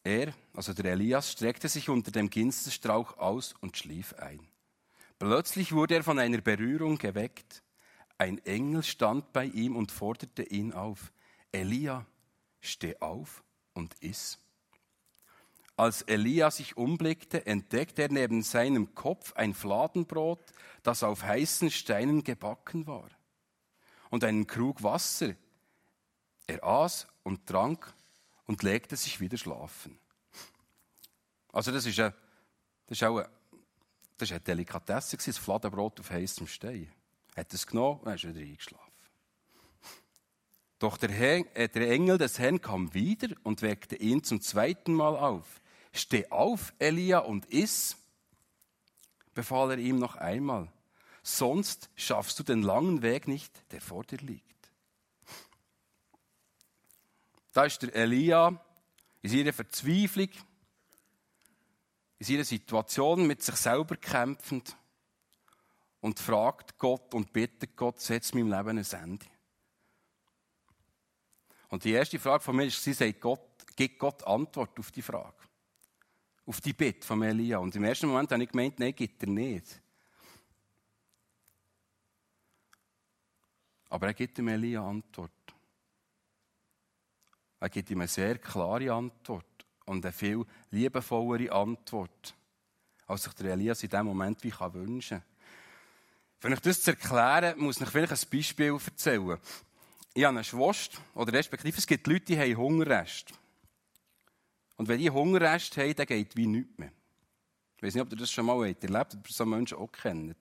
Er, 0.03 0.33
also 0.53 0.73
der 0.73 0.93
Elias, 0.93 1.31
streckte 1.31 1.67
sich 1.67 1.89
unter 1.89 2.11
dem 2.11 2.29
Ginsterstrauch 2.29 3.17
aus 3.17 3.55
und 3.61 3.77
schlief 3.77 4.13
ein. 4.15 4.39
Plötzlich 5.17 5.73
wurde 5.73 5.95
er 5.95 6.03
von 6.03 6.19
einer 6.19 6.39
Berührung 6.39 6.97
geweckt. 6.97 7.61
Ein 8.17 8.37
Engel 8.45 8.83
stand 8.83 9.33
bei 9.33 9.45
ihm 9.45 9.75
und 9.75 9.91
forderte 9.91 10.43
ihn 10.43 10.73
auf. 10.73 11.11
Elia, 11.51 12.05
steh 12.61 12.97
auf 12.99 13.43
und 13.73 13.93
iss. 14.01 14.39
Als 15.75 16.01
Elia 16.03 16.51
sich 16.51 16.75
umblickte, 16.75 17.45
entdeckte 17.45 18.03
er 18.03 18.11
neben 18.11 18.41
seinem 18.41 18.95
Kopf 18.95 19.33
ein 19.33 19.53
Fladenbrot, 19.53 20.41
das 20.83 21.03
auf 21.03 21.23
heißen 21.23 21.71
Steinen 21.71 22.23
gebacken 22.23 22.85
war, 22.85 23.09
und 24.09 24.25
einen 24.25 24.45
Krug 24.45 24.83
Wasser. 24.83 25.35
Er 26.47 26.63
aß 26.63 27.07
und 27.23 27.47
trank 27.47 27.93
und 28.49 28.63
legte 28.63 28.95
sich 28.95 29.19
wieder 29.19 29.37
schlafen. 29.37 29.99
Also 31.53 31.71
das 31.71 31.85
ist, 31.85 31.99
eine, 31.99 32.15
das 32.87 32.97
ist 32.97 33.03
auch 33.03 33.17
eine, 33.17 33.29
das 34.17 34.29
ist 34.29 34.31
eine 34.31 34.39
Delikatesse, 34.39 35.17
das 35.17 35.37
Fladenbrot 35.37 35.99
auf 35.99 36.09
heißem 36.09 36.47
Stein 36.47 36.91
hat 37.37 37.53
es 37.53 37.67
genommen 37.67 37.99
und 37.99 38.11
ist 38.11 38.27
wieder 38.27 38.39
eingeschlafen. 38.39 38.91
Doch 40.79 40.97
der, 40.97 41.11
Herr, 41.11 41.45
äh, 41.55 41.69
der 41.69 41.91
Engel 41.91 42.17
des 42.17 42.39
Herrn 42.39 42.59
kam 42.59 42.91
wieder 42.91 43.27
und 43.43 43.61
weckte 43.61 43.95
ihn 43.97 44.23
zum 44.23 44.41
zweiten 44.41 44.95
Mal 44.95 45.15
auf. 45.15 45.61
Steh 45.93 46.27
auf, 46.31 46.73
Elia, 46.79 47.19
und 47.19 47.45
iss, 47.53 47.97
befahl 49.35 49.69
er 49.71 49.77
ihm 49.77 49.99
noch 49.99 50.15
einmal. 50.15 50.73
Sonst 51.21 51.91
schaffst 51.95 52.39
du 52.39 52.43
den 52.43 52.63
langen 52.63 53.03
Weg 53.03 53.27
nicht, 53.27 53.71
der 53.71 53.79
vor 53.79 54.03
dir 54.05 54.17
liegt. 54.17 54.48
Da 57.51 57.65
ist 57.65 57.81
der 57.81 57.95
Elia 57.95 58.63
in 59.21 59.29
seiner 59.29 59.53
Verzweiflung, 59.53 60.29
in 62.19 62.25
seiner 62.25 62.43
Situation 62.43 63.25
mit 63.25 63.41
sich 63.41 63.55
selber 63.55 63.95
kämpfend 63.95 64.75
und 66.01 66.19
fragt 66.19 66.77
Gott 66.77 67.13
und 67.13 67.33
bittet 67.33 67.75
Gott, 67.75 67.99
setz 67.99 68.33
meinem 68.33 68.51
Leben 68.51 68.77
ein 68.77 69.01
Ende. 69.03 69.25
Und 71.69 71.83
die 71.83 71.91
erste 71.91 72.19
Frage 72.19 72.43
von 72.43 72.55
mir 72.55 72.65
ist, 72.65 72.83
sie 72.83 72.93
sagt 72.93 73.21
Gott, 73.21 73.41
gibt 73.75 73.99
Gott 73.99 74.23
Antwort 74.25 74.77
auf 74.79 74.91
die 74.91 75.01
Frage. 75.01 75.37
Auf 76.45 76.61
die 76.61 76.73
Bitte 76.73 77.05
von 77.05 77.21
Elia. 77.21 77.59
Und 77.59 77.75
im 77.75 77.83
ersten 77.83 78.07
Moment 78.07 78.31
habe 78.31 78.43
ich 78.43 78.49
gemeint, 78.49 78.79
nein, 78.79 78.95
gibt 78.95 79.21
er 79.21 79.29
nicht. 79.29 79.79
Aber 83.89 84.07
er 84.07 84.13
gibt 84.13 84.37
dem 84.37 84.47
Elia 84.47 84.87
Antwort. 84.87 85.31
Er 87.59 87.69
gibt 87.69 87.89
ihm 87.89 87.99
eine 87.99 88.07
sehr 88.07 88.37
klare 88.37 88.91
Antwort 88.93 89.45
und 89.85 90.05
eine 90.05 90.13
viel 90.13 90.45
liebevollere 90.71 91.51
Antwort, 91.51 92.35
als 93.07 93.23
sich 93.23 93.33
der 93.33 93.53
Elias 93.53 93.83
in 93.83 93.89
diesem 93.89 94.05
Moment 94.05 94.43
wie 94.43 94.53
wünschen 94.73 95.19
kann. 95.19 95.27
Für 96.39 96.47
euch 96.49 96.59
das 96.61 96.81
zu 96.81 96.91
erklären, 96.91 97.59
muss 97.59 97.81
ich 97.81 97.89
vielleicht 97.89 98.13
ein 98.13 98.29
Beispiel 98.31 98.77
erzählen. 98.85 99.37
Ich 100.13 100.23
habe 100.23 100.37
eine 100.37 100.43
Schwester, 100.43 100.99
oder 101.13 101.33
respektive 101.33 101.77
es 101.77 101.85
gibt 101.85 102.07
Leute, 102.07 102.25
die 102.25 102.39
haben 102.39 102.55
Hungerrest. 102.55 103.33
Und 104.77 104.87
wenn 104.87 104.99
die 104.99 105.09
Hungerrest 105.09 105.75
haben, 105.77 105.95
dann 105.95 106.05
geht 106.05 106.35
wie 106.37 106.47
nichts 106.47 106.77
mehr. 106.77 106.91
Ich 107.75 107.83
weiß 107.83 107.93
nicht, 107.93 108.03
ob 108.03 108.11
ihr 108.11 108.17
das 108.17 108.31
schon 108.31 108.45
mal 108.45 108.57
erlebt 108.65 108.93
habt, 108.93 109.15
ob 109.15 109.27
ihr 109.27 109.33
so 109.33 109.45
Menschen 109.45 109.77
auch 109.77 109.91
kennt. 109.91 110.37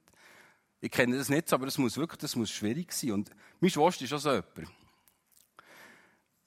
Ich 0.80 0.90
kenne 0.90 1.16
das 1.16 1.28
nicht, 1.28 1.52
aber 1.52 1.66
das 1.66 1.78
muss 1.78 1.96
wirklich 1.96 2.18
das 2.18 2.36
muss 2.36 2.50
schwierig 2.50 2.92
sein. 2.92 3.12
Und 3.12 3.30
meine 3.60 3.70
Schwester 3.70 4.04
ist 4.04 4.12
auch 4.12 4.20
so 4.20 4.30
jemand. 4.30 4.77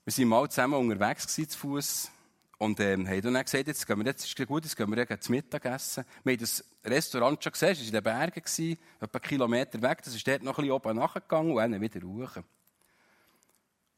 Wir 0.03 0.17
waren 0.17 0.27
mal 0.29 0.49
zusammen 0.49 0.73
unterwegs 0.73 1.27
zu 1.27 1.45
Fuß 1.45 2.09
und 2.57 2.79
ähm, 2.79 3.07
haben 3.07 3.21
dann 3.21 3.43
gesagt, 3.43 3.67
jetzt 3.67 3.85
gehen 3.85 3.99
wir, 3.99 4.05
jetzt 4.07 4.25
ist 4.25 4.47
gut, 4.47 4.63
jetzt 4.63 4.75
gehen 4.75 4.89
wir 4.89 5.05
jetzt 5.07 5.29
Mittag 5.29 5.63
essen. 5.65 6.03
Wir 6.23 6.33
haben 6.33 6.39
das 6.39 6.65
Restaurant 6.83 7.43
schon 7.43 7.51
gesehen, 7.51 7.73
es 7.73 7.79
war 7.79 7.85
in 7.85 7.91
den 7.91 8.03
Bergen, 8.03 8.77
etwa 8.99 9.19
einen 9.19 9.21
Kilometer 9.21 9.79
weg, 9.79 10.01
das 10.03 10.15
ist 10.15 10.27
dort 10.27 10.41
noch 10.41 10.57
ein 10.57 10.63
bisschen 10.63 10.71
oben 10.71 10.95
nachgegangen 10.95 11.51
und 11.51 11.57
dann 11.57 11.79
wieder 11.79 12.01
hoch. 12.01 12.31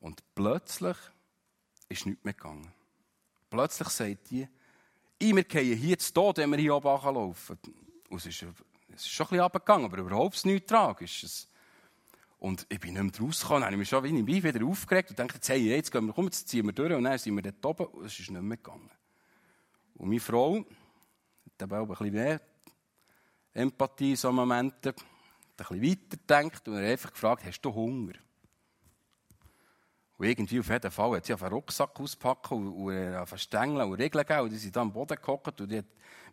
Und 0.01 0.21
plötzlich 0.35 0.97
ist 1.87 2.05
nichts 2.05 2.25
mehr 2.25 2.33
gegangen. 2.33 2.69
Plötzlich 3.49 3.87
sagt 3.87 4.29
die, 4.29 4.45
wir 5.19 5.43
gehen 5.45 5.77
hier 5.77 5.97
zu 5.97 6.13
Tod, 6.13 6.37
wenn 6.37 6.51
wir 6.51 6.57
hier 6.57 6.75
oben 6.75 7.15
laufen. 7.15 7.57
Und 8.09 8.17
es 8.17 8.25
ist, 8.25 8.43
es 8.89 9.03
ist 9.03 9.07
schon 9.07 9.27
ein 9.27 9.29
bisschen 9.29 9.39
runtergegangen, 9.39 9.85
aber 9.85 9.99
überhaupt 9.99 10.45
nichts 10.45 10.67
tragisches. 10.67 11.47
Und 12.43 12.65
ich 12.67 12.77
bin 12.77 12.93
nicht 12.95 13.01
mehr 13.01 13.25
rausgekommen. 13.25 13.61
Dann 13.61 13.67
habe 13.67 13.75
ich 13.75 13.79
mich 13.79 13.87
schon 13.87 14.03
wie 14.03 14.43
wieder 14.43 14.65
aufgeregt 14.65 15.11
und 15.11 15.17
dachte, 15.17 15.35
jetzt, 15.35 15.47
hey, 15.47 15.61
jetzt 15.61 15.89
gehen 15.89 16.07
wir, 16.07 16.11
komm, 16.11 16.25
jetzt 16.25 16.49
ziehen 16.49 16.65
wir 16.65 16.73
durch. 16.73 16.91
Und 16.91 17.05
dann 17.05 17.17
sind 17.17 17.35
wir 17.35 17.41
dort 17.41 17.65
oben 17.65 17.85
und 17.93 18.05
es 18.05 18.19
ist 18.19 18.29
nicht 18.29 18.41
mehr 18.41 18.57
gegangen. 18.57 18.91
Und 19.93 20.09
meine 20.09 20.19
Frau, 20.19 20.57
hat 21.61 21.71
auch 21.71 21.81
ein 21.83 21.87
bisschen 21.87 22.11
mehr 22.11 22.41
Empathie 23.53 24.09
in 24.09 24.15
solchen 24.17 24.35
Momenten, 24.35 24.91
ein 24.91 25.55
bisschen 25.55 25.81
weiter 25.81 26.17
gedacht 26.17 26.67
und 26.67 26.75
hat 26.75 26.83
einfach 26.83 27.13
gefragt, 27.13 27.45
hast 27.45 27.61
du 27.61 27.73
Hunger? 27.73 28.11
Und 30.17 30.27
irgendwie 30.27 30.59
auf 30.59 30.69
jeden 30.69 30.91
Fall 30.91 31.15
hat 31.15 31.25
sie 31.25 31.33
einen 31.33 31.53
Rucksack 31.53 31.99
auspacken 31.99 32.67
und, 32.67 32.73
und 32.73 33.15
auf 33.15 33.31
einen 33.31 33.39
Stängel 33.39 33.81
und 33.81 33.93
Regeln 33.95 34.23
gegeben. 34.25 34.43
Und 34.43 34.51
die 34.51 34.57
sind 34.57 34.75
da 34.75 34.81
am 34.81 34.93
Boden 34.93 35.17
gehockt 35.19 35.59
und 35.59 35.71
die 35.71 35.79
hat, 35.79 35.85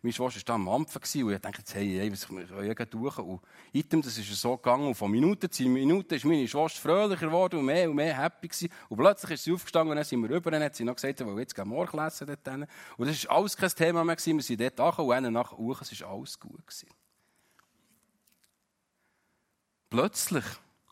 meine 0.03 0.13
Schwester 0.13 0.39
war 0.39 0.65
da 0.65 0.71
am 0.71 0.85
gewesen. 0.85 1.23
und 1.23 1.33
ich 1.33 1.39
dachte, 1.39 1.63
hey, 1.73 1.97
hey, 1.97 2.11
was 2.11 2.27
können 2.27 2.47
wir 2.49 2.85
durch? 2.85 3.17
Und 3.17 3.41
item, 3.71 4.01
das 4.01 4.17
ist 4.17 4.33
so 4.33 4.55
gegangen. 4.55 4.87
Und 4.87 4.95
von 4.95 5.09
Minute 5.09 5.49
zu 5.49 5.63
Minute 5.63 6.15
ist 6.15 6.25
meine 6.25 6.47
Schwester 6.47 6.79
fröhlicher 6.79 7.25
geworden 7.25 7.59
und 7.59 7.65
mehr 7.65 7.89
und 7.89 7.95
mehr 7.95 8.15
happy 8.15 8.47
gewesen. 8.47 8.69
Und 8.89 8.97
plötzlich 8.97 9.31
ist 9.31 9.43
sie 9.45 9.53
aufgestanden 9.53 9.91
und 9.91 9.95
dann 9.95 10.05
sind 10.05 10.21
wir 10.21 10.29
rüber 10.29 10.55
und 10.55 10.63
hat 10.63 10.75
sie 10.75 10.83
noch 10.83 10.95
gesagt, 10.95 11.19
wir 11.19 11.25
wollen 11.25 11.39
jetzt 11.39 11.55
gehen 11.55 11.67
morgen 11.67 11.97
lesen 11.97 12.27
dort. 12.27 12.69
Und 12.97 13.07
das 13.07 13.27
war 13.27 13.37
alles 13.37 13.57
kein 13.57 13.69
Thema 13.69 14.03
mehr 14.03 14.15
gewesen. 14.15 14.37
Wir 14.37 14.43
sind 14.43 14.61
dort 14.61 14.79
angekommen 14.79 15.25
und 15.25 15.33
nach 15.33 15.57
Uhr, 15.57 15.81
es 15.81 15.91
ist 15.91 16.03
alles 16.03 16.39
gut 16.39 16.65
gewesen. 16.67 16.89
Plötzlich 19.89 20.45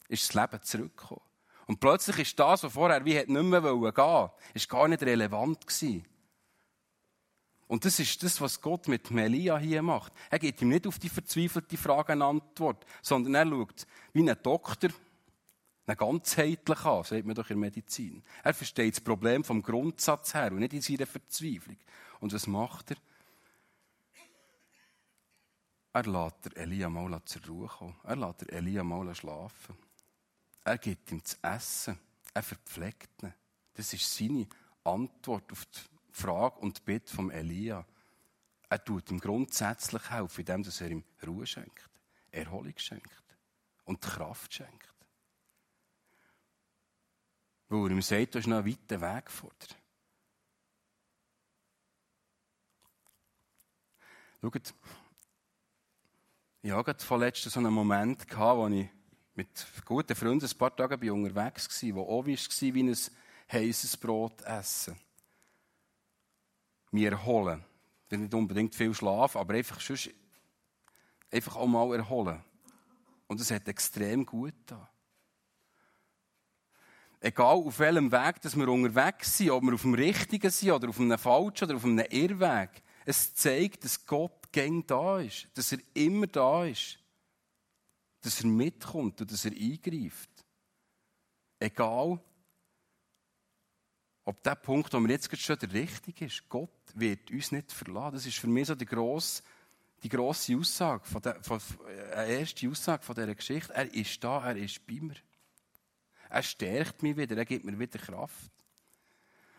ist 0.08 0.28
das 0.28 0.34
Leben 0.34 0.64
zurückgekommen. 0.64 1.29
Und 1.70 1.80
plötzlich 1.80 2.18
ist 2.18 2.40
das, 2.40 2.64
was 2.64 2.74
vorher 2.74 3.06
wie 3.06 3.14
nicht 3.14 3.28
mehr 3.28 3.62
gehen 3.62 4.30
ist 4.56 4.70
gar 4.70 4.88
nicht 4.88 5.04
relevant 5.04 5.68
gewesen. 5.68 6.04
Und 7.68 7.86
das 7.86 8.00
ist 8.00 8.24
das, 8.24 8.42
was 8.42 8.60
Gott 8.60 8.88
mit 8.88 9.12
Melia 9.12 9.56
hier 9.60 9.84
macht. 9.84 10.12
Er 10.32 10.40
gibt 10.40 10.64
ihm 10.64 10.70
nicht 10.70 10.88
auf 10.88 10.98
die 10.98 11.10
verzweifelte 11.10 11.78
Frage 11.78 12.14
eine 12.14 12.26
Antwort, 12.26 12.84
sondern 13.04 13.36
er 13.36 13.46
schaut 13.46 13.86
wie 14.14 14.28
ein 14.28 14.36
Doktor 14.42 14.90
eine 15.86 15.96
ganzheitlich 15.96 16.86
an, 16.86 17.04
sagt 17.04 17.26
man 17.28 17.36
doch 17.36 17.52
in 17.52 17.62
der 17.62 17.70
Medizin. 17.70 18.24
Er 18.44 18.56
versteht 18.56 18.96
das 18.96 19.02
Problem 19.02 19.44
vom 19.44 19.62
Grundsatz 19.62 20.34
her 20.34 20.52
und 20.52 20.62
nicht 20.62 20.74
in 20.74 20.82
seiner 20.82 21.06
Verzweiflung. 21.06 21.78
Und 22.20 22.34
was 22.34 22.48
macht 22.48 22.90
er? 22.90 22.98
Er 25.94 26.04
lässt 26.04 26.58
Elia 26.58 26.90
mal 26.90 27.24
zur 27.26 27.46
Ruhe 27.46 27.68
kommen. 27.68 27.96
Er 28.06 28.16
lässt 28.16 28.52
Elia 28.52 28.84
mal 28.84 29.14
schlafen. 29.14 29.78
Er 30.70 30.78
gibt 30.78 31.12
ihm 31.12 31.26
zu 31.26 31.36
essen. 31.42 31.98
Er 32.32 32.44
verpflegt 32.44 33.24
ihn. 33.24 33.34
Das 33.74 33.92
ist 33.92 34.16
seine 34.16 34.48
Antwort 34.84 35.52
auf 35.52 35.66
die 35.66 35.80
Frage 36.12 36.60
und 36.60 36.86
Bitte 36.86 37.12
von 37.12 37.32
Elia. 37.32 37.84
Er 38.70 38.86
tut 38.86 39.10
ihm 39.10 39.20
grundsätzlich 39.20 40.12
helfen, 40.12 40.42
indem 40.42 40.64
er 40.64 40.92
ihm 40.92 41.04
Ruhe 41.26 41.48
schenkt, 41.48 41.90
Erholung 42.30 42.78
schenkt 42.78 43.24
und 43.86 44.00
Kraft 44.00 44.54
schenkt. 44.54 44.94
Weil 47.70 47.86
er 47.86 47.90
ihm 47.90 48.04
sagt, 48.04 48.36
du 48.36 48.38
hast 48.38 48.46
noch 48.46 48.58
einen 48.58 48.68
weiten 48.68 49.02
Weg 49.02 49.32
vor 49.32 49.52
dir. 49.60 49.76
Schaut, 54.40 54.74
ich 56.62 56.72
hatte 56.72 57.06
vorletzt 57.06 57.42
so 57.42 57.60
einen 57.60 57.74
Moment, 57.74 58.30
wo 58.38 58.68
ich 58.68 58.88
mit 59.40 59.66
guten 59.86 60.16
Freunden 60.16 60.46
ein 60.46 60.58
paar 60.58 60.76
Tage 60.76 61.14
unterwegs 61.14 61.82
war, 61.82 61.96
wo 61.96 62.02
auch 62.02 62.26
war 62.26 62.74
wie 62.74 62.84
ein 62.84 62.98
heißes 63.50 63.96
Brot 63.96 64.42
essen. 64.42 64.98
Mir 66.92 67.12
erholen. 67.12 67.64
Nicht 68.10 68.34
unbedingt 68.34 68.76
viel 68.76 68.94
Schlaf, 68.94 69.38
aber 69.38 69.54
einfach, 69.54 69.80
sonst, 69.80 70.10
einfach 71.32 71.56
auch 71.56 71.68
mal 71.68 71.96
erholen. 71.96 72.44
Und 73.28 73.40
es 73.40 73.50
hat 73.50 73.66
extrem 73.70 74.26
gut 74.26 74.56
da. 74.66 74.90
Egal 77.22 77.56
auf 77.56 77.80
welchem 77.80 78.12
Weg 78.12 78.42
dass 78.42 78.58
wir 78.58 78.68
unterwegs 78.68 79.38
sind, 79.38 79.52
ob 79.52 79.64
wir 79.64 79.74
auf 79.74 79.84
dem 79.84 79.94
richtigen 79.94 80.52
sind 80.52 80.72
oder 80.72 80.90
auf 80.90 81.00
einem 81.00 81.18
falschen 81.18 81.64
oder 81.64 81.78
auf 81.78 81.86
einem 81.86 82.06
Irrweg, 82.10 82.82
es 83.06 83.34
zeigt, 83.36 83.86
dass 83.86 84.06
Gott 84.06 84.52
gäng 84.52 84.86
da 84.86 85.20
ist, 85.20 85.48
dass 85.54 85.72
er 85.72 85.80
immer 85.94 86.28
da 86.28 86.66
ist 86.66 86.99
dass 88.22 88.42
er 88.42 88.48
mitkommt 88.48 89.22
und 89.22 89.32
dass 89.32 89.46
er 89.46 89.52
eingreift. 89.52 90.30
Egal, 91.60 92.20
ob 94.30 94.44
der 94.44 94.56
Punkt, 94.56 94.94
wo 94.94 95.00
wir 95.00 95.10
jetzt 95.10 95.36
schon 95.40 95.58
der 95.58 95.74
richtige 95.74 96.26
ist. 96.26 96.48
Gott 96.48 96.70
wird 96.94 97.32
uns 97.32 97.52
nicht 97.52 97.72
verlassen. 97.72 98.14
Das 98.14 98.26
ist 98.28 98.38
für 98.38 98.46
mich 98.48 98.68
so 98.68 98.76
die 98.76 98.86
grosse, 98.86 99.42
die 100.04 100.10
grosse 100.10 100.56
Aussage, 100.56 101.04
von 101.04 101.22
der, 101.22 101.42
von, 101.42 101.60
eine 102.14 102.32
erste 102.34 102.70
Aussage 102.70 103.04
von 103.04 103.16
dieser 103.16 103.34
Geschichte. 103.34 103.74
Er 103.74 103.92
ist 103.92 104.24
da, 104.24 104.48
er 104.48 104.56
ist 104.56 104.86
bei 104.86 105.00
mir. 105.02 105.16
Er 106.30 106.44
stärkt 106.44 107.02
mich 107.02 107.18
wieder, 107.18 107.36
er 107.36 107.46
gibt 107.46 107.66
mir 107.66 107.78
wieder 107.80 107.98
Kraft. 107.98 108.52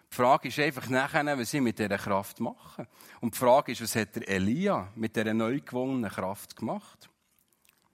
Die 0.08 0.14
Frage 0.14 0.48
ist 0.48 0.58
einfach 0.60 0.88
nachher, 0.88 1.36
was 1.36 1.52
ich 1.52 1.60
mit 1.60 1.76
dieser 1.76 1.98
Kraft 1.98 2.38
mache. 2.38 2.86
Und 3.20 3.34
die 3.34 3.38
Frage 3.38 3.72
ist, 3.72 3.82
was 3.82 3.96
hat 3.96 4.14
der 4.14 4.28
Elia 4.28 4.92
mit 4.94 5.16
dieser 5.16 5.34
neu 5.34 5.60
gewonnenen 5.60 6.10
Kraft 6.10 6.54
gemacht? 6.54 7.09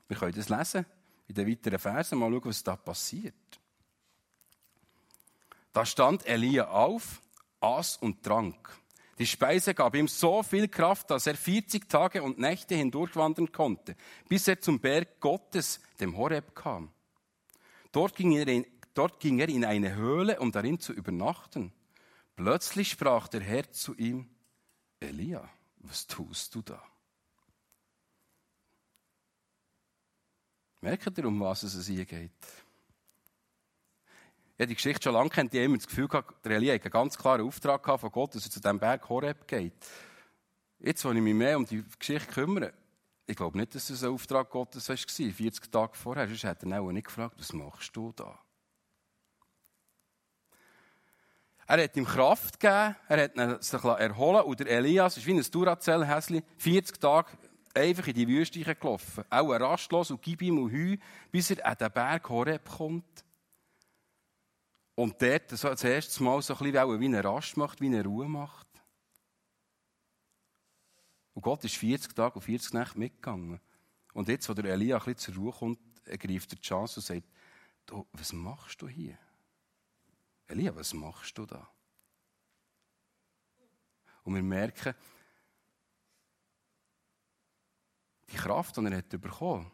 Wir 0.09 0.17
können 0.17 0.35
das 0.35 0.49
lesen 0.49 0.87
in 1.29 1.35
den 1.35 1.49
weiteren 1.49 1.79
Versen, 1.79 2.19
mal 2.19 2.31
schauen, 2.31 2.45
was 2.45 2.63
da 2.63 2.77
passiert. 2.77 3.35
Da 5.73 5.85
stand 5.85 6.27
Elia 6.27 6.69
auf, 6.69 7.21
aß 7.61 7.99
und 7.99 8.23
trank. 8.23 8.79
Die 9.19 9.27
Speise 9.27 9.75
gab 9.75 9.95
ihm 9.95 10.09
so 10.09 10.43
viel 10.43 10.69
Kraft, 10.69 11.11
dass 11.11 11.27
er 11.27 11.37
40 11.37 11.89
Tage 11.89 12.23
und 12.23 12.39
Nächte 12.39 12.75
hindurchwandern 12.75 13.51
konnte, 13.51 13.97
bis 14.29 14.47
er 14.47 14.61
zum 14.61 14.79
Berg 14.79 15.21
Gottes, 15.21 15.81
dem 16.01 16.17
Horeb, 16.17 16.55
kam. 16.55 16.93
Dort 17.93 18.15
ging, 18.15 18.33
er 18.33 18.47
in, 18.47 18.67
dort 18.95 19.21
ging 19.21 19.39
er 19.39 19.49
in 19.49 19.65
eine 19.65 19.95
Höhle, 19.95 20.39
um 20.39 20.53
darin 20.53 20.79
zu 20.79 20.93
übernachten. 20.93 21.73
Plötzlich 22.37 22.91
sprach 22.91 23.29
der 23.29 23.41
Herr 23.41 23.73
zu 23.73 23.95
ihm, 23.95 24.29
Elia, 25.01 25.49
was 25.79 26.07
tust 26.07 26.55
du 26.55 26.63
da? 26.63 26.83
Merkt 30.87 31.19
ihr, 31.19 31.25
um 31.25 31.41
was 31.41 31.65
es 31.65 31.89
hier 31.89 32.05
geht? 32.05 32.31
Ich 34.55 34.61
habe 34.61 34.69
die 34.69 34.77
Geschichte 34.77 35.03
schon 35.03 35.15
lange 35.15 35.31
kennt, 35.31 35.53
ich 35.53 35.61
immer 35.61 35.79
das 35.79 35.89
Gefühl 35.89 36.07
gehabt, 36.07 36.47
der 36.47 36.53
Elia 36.53 36.75
hat 36.75 36.83
einen 36.85 36.93
ganz 36.93 37.19
klaren 37.19 37.41
Auftrag 37.41 37.85
von 37.99 38.13
Gott, 38.13 38.37
dass 38.37 38.45
er 38.45 38.53
zu 38.53 38.61
diesem 38.61 38.79
Berg 38.79 39.09
Horeb 39.09 39.49
geht. 39.49 39.85
Jetzt, 40.79 41.05
wo 41.05 41.11
ich 41.11 41.21
mich 41.21 41.35
mehr 41.35 41.57
um 41.57 41.67
die 41.67 41.85
Geschichte 41.99 42.33
kümmere, 42.33 42.73
ich 43.27 43.35
glaube 43.35 43.59
nicht, 43.59 43.75
dass 43.75 43.91
es 43.91 44.05
ein 44.05 44.13
Auftrag 44.13 44.49
Gottes 44.49 44.89
war, 44.89 44.97
40 44.97 45.73
Tage 45.73 45.95
vorher. 45.97 46.29
Sonst 46.29 46.45
hätte 46.45 46.71
er 46.71 46.81
auch 46.81 46.93
nicht 46.93 47.09
gefragt, 47.09 47.35
was 47.37 47.53
machst 47.53 47.97
du 47.97 48.13
da? 48.13 48.39
Er 51.67 51.83
hat 51.83 51.97
ihm 51.97 52.05
Kraft 52.05 52.61
gegeben, 52.61 52.95
er 53.09 53.49
hat 53.49 53.65
sich 53.65 53.83
erholen 53.83 54.45
und 54.45 54.61
der 54.61 54.69
Elias 54.69 55.17
ist 55.17 55.27
wie 55.27 55.35
ein 55.35 55.43
Duracell-Häschen, 55.51 56.45
40 56.59 57.01
Tage 57.01 57.37
einfach 57.77 58.07
in 58.07 58.15
die 58.15 58.27
Wüste 58.27 58.61
gelaufen. 58.63 59.25
Auch 59.31 59.51
rastlos 59.51 60.11
und 60.11 60.23
gib 60.23 60.43
ihm 60.43 60.59
und 60.59 60.73
Heu, 60.73 60.97
bis 61.31 61.51
er 61.51 61.67
an 61.67 61.77
den 61.79 61.93
Berg 61.93 62.29
Horeb 62.29 62.69
kommt. 62.69 63.25
Und 64.95 65.21
dort 65.21 65.51
so 65.51 65.69
das 65.69 65.85
erste 65.85 66.23
Mal 66.23 66.41
so 66.41 66.55
ein 66.55 66.73
bisschen 66.73 67.01
wie 67.01 67.05
eine 67.05 67.23
Rast 67.23 67.57
macht, 67.57 67.81
wie 67.81 67.87
eine 67.87 68.03
Ruhe 68.03 68.29
macht. 68.29 68.67
Und 71.35 71.43
Gott 71.43 71.63
ist 71.65 71.77
40 71.77 72.15
Tage 72.15 72.37
und 72.37 72.43
40 72.43 72.73
Nächte 72.73 72.99
mitgegangen. 72.99 73.61
Und 74.15 74.29
jetzt, 74.29 74.49
wo 74.49 74.55
der 74.55 74.73
Elia 74.73 74.97
ein 74.97 75.05
bisschen 75.05 75.35
zur 75.35 75.43
Ruhe 75.43 75.53
kommt, 75.53 75.79
ergreift 76.07 76.53
er 76.53 76.57
die 76.57 76.63
Chance 76.63 77.01
und 77.01 77.05
sagt, 77.05 77.29
du, 77.85 78.07
was 78.13 78.33
machst 78.33 78.81
du 78.81 78.89
hier? 78.89 79.19
Elia, 80.47 80.75
was 80.75 80.95
machst 80.95 81.37
du 81.37 81.45
da? 81.45 81.69
Und 84.23 84.35
wir 84.35 84.43
merken, 84.43 84.95
die 88.31 88.37
Kraft, 88.37 88.77
die 88.77 88.85
er 88.85 88.97
hat 88.97 89.09
bekommen 89.09 89.71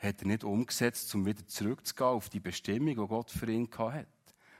hat 0.00 0.22
er 0.22 0.26
nicht 0.28 0.44
umgesetzt, 0.44 1.14
um 1.14 1.26
wieder 1.26 1.46
zurückzugehen 1.46 2.10
auf 2.10 2.30
die 2.30 2.40
Bestimmung, 2.40 2.96
die 2.96 3.06
Gott 3.06 3.30
für 3.30 3.50
ihn 3.50 3.68
hatte. 3.76 4.06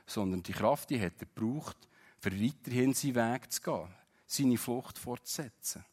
Sondern 0.05 0.43
die 0.43 0.53
Kraft, 0.53 0.89
die 0.91 1.01
hat 1.01 1.13
er 1.19 1.25
gebraucht, 1.25 1.77
für 2.19 2.31
weiterhin 2.31 2.93
seinen 2.93 3.15
Weg 3.15 3.51
zu 3.51 3.61
gehen, 3.61 3.95
seine 4.27 4.57
Flucht 4.57 4.99
fortzusetzen, 4.99 5.83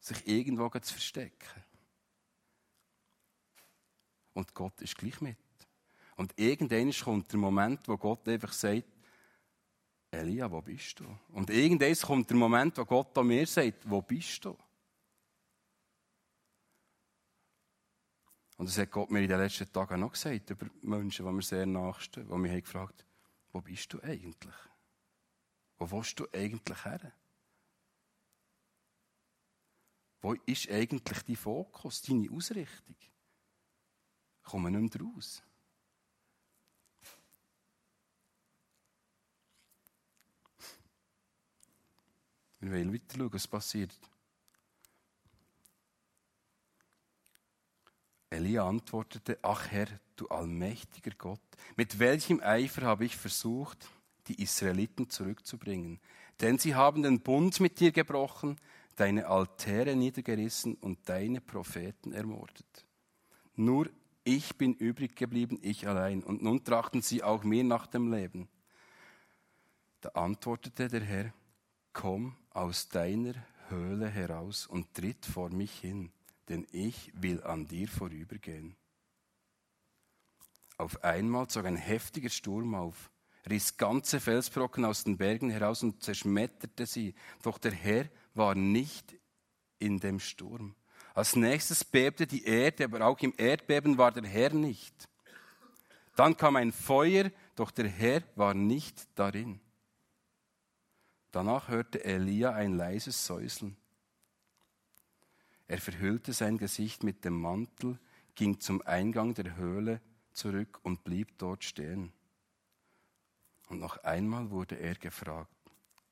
sich 0.00 0.26
irgendwo 0.26 0.70
zu 0.70 0.92
verstecken. 0.92 1.64
Und 4.32 4.54
Gott 4.54 4.80
ist 4.80 4.96
gleich 4.96 5.20
mit. 5.20 5.36
Und 6.16 6.32
irgendwann 6.38 6.92
kommt 6.92 7.30
der 7.30 7.38
Moment, 7.38 7.86
wo 7.86 7.98
Gott 7.98 8.26
einfach 8.28 8.52
sagt, 8.52 8.88
Elia, 10.10 10.50
wo 10.50 10.62
bist 10.62 11.00
du? 11.00 11.04
Und 11.32 11.50
irgendwann 11.50 11.94
kommt 11.94 12.30
der 12.30 12.36
Moment, 12.36 12.78
wo 12.78 12.84
Gott 12.84 13.18
an 13.18 13.26
mir 13.26 13.46
sagt, 13.46 13.88
wo 13.88 14.00
bist 14.00 14.44
du? 14.44 14.56
Und 18.56 18.68
das 18.68 18.78
hat 18.78 18.90
Gott 18.90 19.10
mir 19.10 19.20
in 19.20 19.28
den 19.28 19.38
letzten 19.38 19.70
Tagen 19.72 20.00
noch 20.00 20.12
gesagt 20.12 20.50
über 20.50 20.66
Menschen, 20.82 21.26
die 21.26 21.32
mir 21.32 21.42
sehr 21.42 21.66
nachstehen, 21.66 22.28
die 22.28 22.36
mich 22.36 22.52
haben 22.52 22.62
gefragt 22.62 23.04
wo 23.54 23.60
bist 23.60 23.92
du 23.92 24.02
eigentlich? 24.02 24.54
Wo 25.78 25.88
willst 25.92 26.18
du 26.18 26.26
eigentlich 26.32 26.84
her? 26.84 27.12
Wo 30.20 30.32
ist 30.32 30.68
eigentlich 30.68 31.22
dein 31.22 31.36
Fokus, 31.36 32.02
deine 32.02 32.28
Ausrichtung? 32.32 32.96
Ich 32.98 34.42
komme 34.42 34.72
nicht 34.72 34.98
mehr 34.98 35.06
raus. 35.06 35.40
Wir 42.58 42.72
wollen 42.72 42.92
weiter 42.92 43.18
schauen, 43.18 43.32
was 43.32 43.46
passiert. 43.46 43.94
Elia 48.34 48.66
antwortete, 48.66 49.38
ach 49.42 49.70
Herr, 49.70 49.86
du 50.16 50.26
allmächtiger 50.26 51.12
Gott, 51.16 51.40
mit 51.76 52.00
welchem 52.00 52.40
Eifer 52.40 52.82
habe 52.82 53.04
ich 53.04 53.16
versucht, 53.16 53.88
die 54.26 54.42
Israeliten 54.42 55.08
zurückzubringen? 55.08 56.00
Denn 56.40 56.58
sie 56.58 56.74
haben 56.74 57.04
den 57.04 57.20
Bund 57.20 57.60
mit 57.60 57.78
dir 57.78 57.92
gebrochen, 57.92 58.56
deine 58.96 59.28
Altäre 59.28 59.94
niedergerissen 59.94 60.74
und 60.74 61.08
deine 61.08 61.40
Propheten 61.40 62.12
ermordet. 62.12 62.84
Nur 63.54 63.88
ich 64.24 64.56
bin 64.56 64.74
übrig 64.74 65.14
geblieben, 65.14 65.58
ich 65.62 65.86
allein, 65.86 66.24
und 66.24 66.42
nun 66.42 66.64
trachten 66.64 67.02
sie 67.02 67.22
auch 67.22 67.44
mir 67.44 67.62
nach 67.62 67.86
dem 67.86 68.12
Leben. 68.12 68.48
Da 70.00 70.08
antwortete 70.10 70.88
der 70.88 71.02
Herr, 71.02 71.32
komm 71.92 72.34
aus 72.50 72.88
deiner 72.88 73.34
Höhle 73.68 74.08
heraus 74.08 74.66
und 74.66 74.92
tritt 74.92 75.24
vor 75.24 75.50
mich 75.50 75.78
hin 75.78 76.10
denn 76.48 76.66
ich 76.72 77.12
will 77.14 77.42
an 77.42 77.66
dir 77.66 77.88
vorübergehen. 77.88 78.76
Auf 80.76 81.02
einmal 81.04 81.48
zog 81.48 81.66
ein 81.66 81.76
heftiger 81.76 82.30
Sturm 82.30 82.74
auf, 82.74 83.10
riss 83.48 83.76
ganze 83.76 84.20
Felsbrocken 84.20 84.84
aus 84.84 85.04
den 85.04 85.16
Bergen 85.16 85.50
heraus 85.50 85.82
und 85.82 86.02
zerschmetterte 86.02 86.86
sie. 86.86 87.14
Doch 87.42 87.58
der 87.58 87.72
Herr 87.72 88.08
war 88.34 88.54
nicht 88.54 89.14
in 89.78 90.00
dem 90.00 90.18
Sturm. 90.18 90.74
Als 91.14 91.36
nächstes 91.36 91.84
bebte 91.84 92.26
die 92.26 92.44
Erde, 92.44 92.84
aber 92.84 93.06
auch 93.06 93.20
im 93.20 93.34
Erdbeben 93.36 93.98
war 93.98 94.10
der 94.10 94.24
Herr 94.24 94.52
nicht. 94.52 95.08
Dann 96.16 96.36
kam 96.36 96.56
ein 96.56 96.72
Feuer, 96.72 97.30
doch 97.54 97.70
der 97.70 97.88
Herr 97.88 98.22
war 98.34 98.54
nicht 98.54 99.06
darin. 99.14 99.60
Danach 101.30 101.68
hörte 101.68 102.04
Elia 102.04 102.52
ein 102.52 102.76
leises 102.76 103.26
Säuseln. 103.26 103.76
Er 105.66 105.78
verhüllte 105.78 106.32
sein 106.32 106.58
Gesicht 106.58 107.02
mit 107.02 107.24
dem 107.24 107.40
Mantel, 107.40 107.98
ging 108.34 108.60
zum 108.60 108.82
Eingang 108.82 109.34
der 109.34 109.56
Höhle 109.56 110.00
zurück 110.32 110.80
und 110.82 111.04
blieb 111.04 111.38
dort 111.38 111.64
stehen. 111.64 112.12
Und 113.68 113.80
noch 113.80 113.96
einmal 113.98 114.50
wurde 114.50 114.76
er 114.76 114.94
gefragt, 114.94 115.50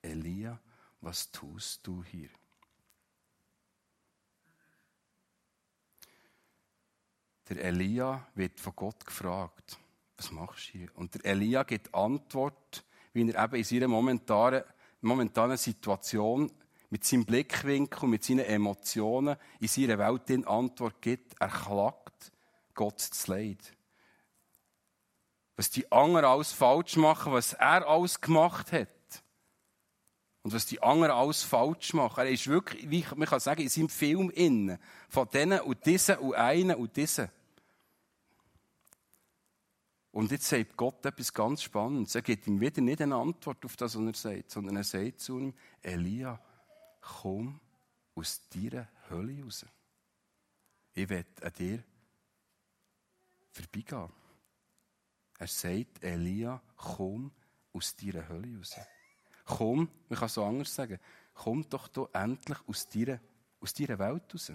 Elia, 0.00 0.58
was 1.00 1.30
tust 1.30 1.86
du 1.86 2.02
hier? 2.04 2.30
Der 7.48 7.64
Elia 7.64 8.26
wird 8.34 8.58
von 8.58 8.74
Gott 8.74 9.04
gefragt, 9.04 9.78
was 10.16 10.30
machst 10.30 10.68
du 10.68 10.78
hier? 10.78 10.96
Und 10.96 11.14
der 11.14 11.24
Elia 11.32 11.64
gibt 11.64 11.94
Antwort, 11.94 12.84
wie 13.12 13.28
er 13.28 13.44
eben 13.44 13.56
in 13.56 13.64
seiner 13.64 13.88
momentanen, 13.88 14.62
momentanen 15.02 15.56
Situation 15.56 16.50
mit 16.92 17.06
seinem 17.06 17.24
Blickwinkel, 17.24 18.06
mit 18.06 18.22
seinen 18.22 18.44
Emotionen 18.44 19.38
in 19.60 19.68
seiner 19.68 19.96
Welt 19.96 20.28
in 20.28 20.46
Antwort 20.46 21.00
gibt. 21.00 21.34
Er 21.40 21.48
klagt 21.48 22.30
Gott 22.74 23.08
das 23.10 23.26
Leid. 23.28 23.74
Was 25.56 25.70
die 25.70 25.90
anderen 25.90 26.26
alles 26.26 26.52
falsch 26.52 26.96
machen, 26.96 27.32
was 27.32 27.54
er 27.54 27.88
alles 27.88 28.20
gemacht 28.20 28.72
hat. 28.72 28.88
Und 30.42 30.52
was 30.52 30.66
die 30.66 30.82
anderen 30.82 31.14
alles 31.14 31.42
falsch 31.42 31.94
machen. 31.94 32.26
Er 32.26 32.30
ist 32.30 32.46
wirklich, 32.46 32.90
wie 32.90 33.06
man 33.16 33.26
kann 33.26 33.40
sagen, 33.40 33.62
in 33.62 33.70
seinem 33.70 33.88
Film 33.88 34.28
innen. 34.28 34.78
Von 35.08 35.30
denen 35.30 35.60
und 35.60 35.86
diesen 35.86 36.18
und 36.18 36.34
einen 36.34 36.76
und 36.76 36.94
diesen. 36.94 37.30
Und 40.10 40.30
jetzt 40.30 40.46
sagt 40.46 40.76
Gott 40.76 41.06
etwas 41.06 41.32
ganz 41.32 41.62
Spannendes. 41.62 42.14
Er 42.14 42.20
gibt 42.20 42.46
ihm 42.46 42.60
wieder 42.60 42.82
nicht 42.82 43.00
eine 43.00 43.16
Antwort 43.16 43.64
auf 43.64 43.76
das, 43.76 43.96
was 43.96 44.04
er 44.04 44.14
sagt, 44.14 44.50
sondern 44.50 44.76
er 44.76 44.84
sagt 44.84 45.20
zu 45.20 45.38
ihm, 45.38 45.54
Elia, 45.80 46.38
komm 47.02 47.60
aus 48.14 48.40
deiner 48.48 48.88
Hölle 49.10 49.42
raus. 49.44 49.66
Ich 50.94 51.08
will 51.08 51.26
an 51.42 51.52
dir 51.58 51.82
vorbeigehen. 53.50 54.10
Er 55.38 55.46
sagt, 55.48 56.02
Elia, 56.02 56.62
komm 56.76 57.32
aus 57.72 57.96
deiner 57.96 58.28
Hölle 58.28 58.56
raus. 58.56 58.76
Komm, 59.44 59.90
man 60.08 60.18
kann 60.18 60.28
so 60.28 60.44
anders 60.44 60.74
sagen, 60.74 60.98
komm 61.34 61.68
doch 61.68 61.88
da 61.88 62.06
endlich 62.12 62.58
aus 62.66 62.88
deiner, 62.88 63.20
aus 63.60 63.74
deiner 63.74 63.98
Welt 63.98 64.32
raus. 64.32 64.52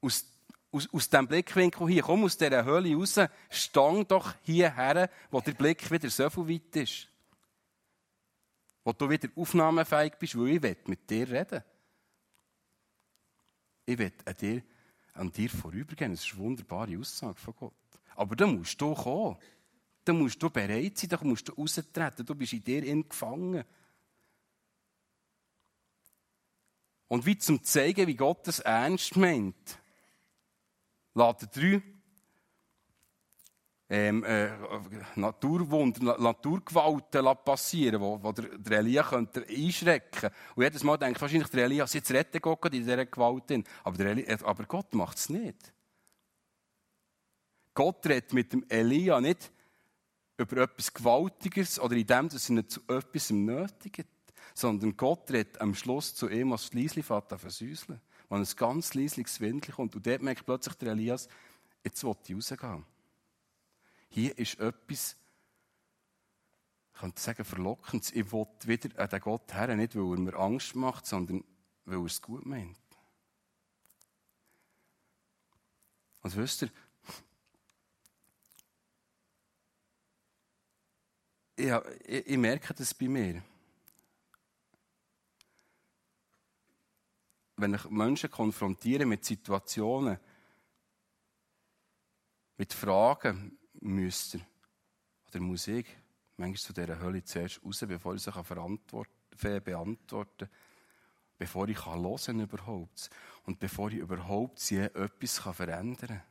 Aus, 0.00 0.24
aus, 0.70 0.88
aus 0.92 1.08
dem 1.08 1.26
Blickwinkel 1.26 1.88
hier, 1.88 2.02
komm 2.02 2.24
aus 2.24 2.36
dieser 2.36 2.64
Hölle 2.64 2.94
raus, 2.94 3.18
stang 3.50 4.06
doch 4.06 4.34
hierher, 4.42 5.10
wo 5.30 5.40
der 5.40 5.52
Blick 5.52 5.90
wieder 5.90 6.08
so 6.08 6.30
viel 6.30 6.48
weit 6.48 6.76
ist 6.76 7.08
wo 8.86 8.92
du 8.92 9.10
wieder 9.10 9.28
aufnahmefähig 9.34 10.12
bist, 10.16 10.38
weil 10.38 10.48
ich 10.48 10.62
will 10.62 10.76
mit 10.86 11.10
dir 11.10 11.28
reden. 11.28 11.60
Ich 13.84 13.98
will 13.98 14.12
an 14.24 14.34
dir, 14.36 14.62
an 15.14 15.32
dir 15.32 15.50
vorübergehen. 15.50 16.12
Das 16.12 16.24
ist 16.24 16.34
eine 16.34 16.44
wunderbare 16.44 16.96
Aussage 16.96 17.34
von 17.34 17.54
Gott. 17.56 17.74
Aber 18.14 18.36
dann 18.36 18.56
musst 18.56 18.80
du 18.80 18.94
kommen. 18.94 19.38
Dann 20.04 20.18
musst 20.20 20.40
du 20.40 20.50
bereit 20.50 20.96
sein, 20.98 21.10
dann 21.10 21.26
musst 21.26 21.48
du 21.48 21.52
raustreten. 21.54 22.24
Du 22.24 22.36
bist 22.36 22.52
in 22.52 22.62
dir 22.62 22.82
gefangen. 23.02 23.64
Und 27.08 27.26
wie 27.26 27.38
zum 27.38 27.64
zeigen, 27.64 28.06
wie 28.06 28.14
Gott 28.14 28.46
das 28.46 28.60
ernst 28.60 29.16
meint, 29.16 29.80
lädt 31.12 31.56
drei 31.56 31.82
ähm, 33.88 34.24
äh, 34.24 34.50
Naturwunder, 35.14 36.18
Naturgewalten 36.18 37.24
passieren, 37.44 38.00
wo, 38.00 38.20
wo 38.20 38.32
der, 38.32 38.58
der 38.58 38.78
Elia 38.78 39.04
könnte 39.04 39.46
einschrecken 39.48 40.30
Und 40.56 40.64
jedes 40.64 40.82
Mal 40.82 40.96
denkt 40.96 41.20
wahrscheinlich 41.20 41.48
der 41.48 41.64
Elia, 41.64 41.84
jetzt 41.84 42.10
retten 42.10 42.40
Gott 42.40 42.64
in 42.66 42.72
dieser 42.72 43.06
Gewalt. 43.06 43.44
Aber, 43.84 43.96
der 43.96 44.06
Elia, 44.06 44.36
aber 44.42 44.64
Gott 44.64 44.92
macht 44.94 45.18
es 45.18 45.28
nicht. 45.28 45.72
Gott 47.74 48.04
redet 48.06 48.32
mit 48.32 48.52
dem 48.52 48.64
Elia 48.68 49.20
nicht 49.20 49.52
über 50.38 50.62
etwas 50.62 50.92
Gewaltiges 50.92 51.78
oder 51.78 51.94
in 51.94 52.06
dem, 52.06 52.28
dass 52.28 52.48
er 52.48 52.56
nicht 52.56 52.70
zu 52.70 52.80
etwas 52.88 53.30
nötigt, 53.30 54.08
sondern 54.54 54.96
Gott 54.96 55.30
redet 55.30 55.60
am 55.60 55.74
Schluss 55.74 56.14
zu 56.14 56.28
ihm, 56.28 56.52
als 56.52 56.72
Liesli 56.72 57.04
an 57.08 57.38
versäuseln. 57.38 58.00
Wenn 58.28 58.40
ein 58.40 58.48
ganz 58.56 58.94
leisliches 58.94 59.40
Windel 59.40 59.72
kommt. 59.72 59.94
Und 59.94 60.04
dort 60.04 60.22
merkt 60.22 60.44
plötzlich 60.44 60.74
der 60.74 60.92
Elias, 60.92 61.28
jetzt 61.84 62.02
will 62.02 62.16
ich 62.26 62.34
rausgehen. 62.34 62.84
Hier 64.08 64.36
ist 64.38 64.58
etwas, 64.58 65.16
ich 66.92 67.00
könnte 67.00 67.20
sagen, 67.20 67.44
verlockend. 67.44 68.14
Ich 68.14 68.32
will 68.32 68.46
wieder 68.64 68.98
an 68.98 69.08
den 69.10 69.20
Gott 69.20 69.52
her, 69.52 69.74
nicht 69.76 69.94
weil 69.94 70.12
er 70.12 70.18
mir 70.18 70.36
Angst 70.36 70.74
macht, 70.74 71.06
sondern 71.06 71.44
weil 71.84 71.98
er 71.98 72.04
es 72.04 72.22
gut 72.22 72.46
meint. 72.46 72.78
Und 76.22 76.34
wisst 76.34 76.62
ihr, 76.62 76.70
ich, 81.54 81.70
ich, 82.04 82.26
ich 82.26 82.36
merke 82.36 82.74
das 82.74 82.92
bei 82.94 83.06
mir. 83.06 83.42
Wenn 87.56 87.74
ich 87.74 87.84
Menschen 87.88 88.30
konfrontiere 88.30 89.06
mit 89.06 89.24
Situationen, 89.24 90.18
mit 92.56 92.72
Fragen, 92.72 93.56
müsste 93.80 94.40
oder 95.28 95.40
muss 95.40 95.68
ich 95.68 95.86
manchmal 96.36 96.58
zu 96.58 96.72
dieser 96.72 97.00
Hölle 97.00 97.24
zuerst 97.24 97.60
raus, 97.64 97.84
bevor 97.86 98.14
ich 98.14 98.22
sie 98.22 99.60
beantworten 99.60 100.38
kann, 100.38 100.48
bevor 101.38 101.68
ich 101.68 101.84
hören 101.84 102.40
überhaupt 102.40 103.10
und 103.44 103.58
bevor 103.58 103.90
ich 103.90 103.98
überhaupt 103.98 104.58
sie 104.58 104.78
etwas 104.78 105.38
verändern 105.38 106.08
kann. 106.08 106.22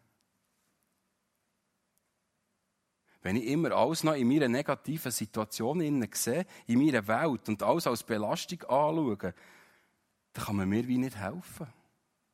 Wenn 3.21 3.38
ich 3.38 3.47
immer 3.47 3.71
alles 3.71 4.03
noch 4.03 4.13
in 4.13 4.27
meiner 4.27 4.47
negativen 4.47 5.12
Situation 5.12 5.79
sehe, 6.13 6.45
in 6.67 6.79
meiner 6.79 7.08
Welt 7.08 7.49
und 7.49 7.63
alles 7.63 7.88
als 7.88 8.03
Belastung 8.03 8.62
anschaue, 8.62 9.17
dann 9.17 10.45
kann 10.45 10.55
man 10.55 10.69
mir 10.69 10.88
wie 10.88 10.99
nicht 10.99 11.17
helfen. 11.17 11.67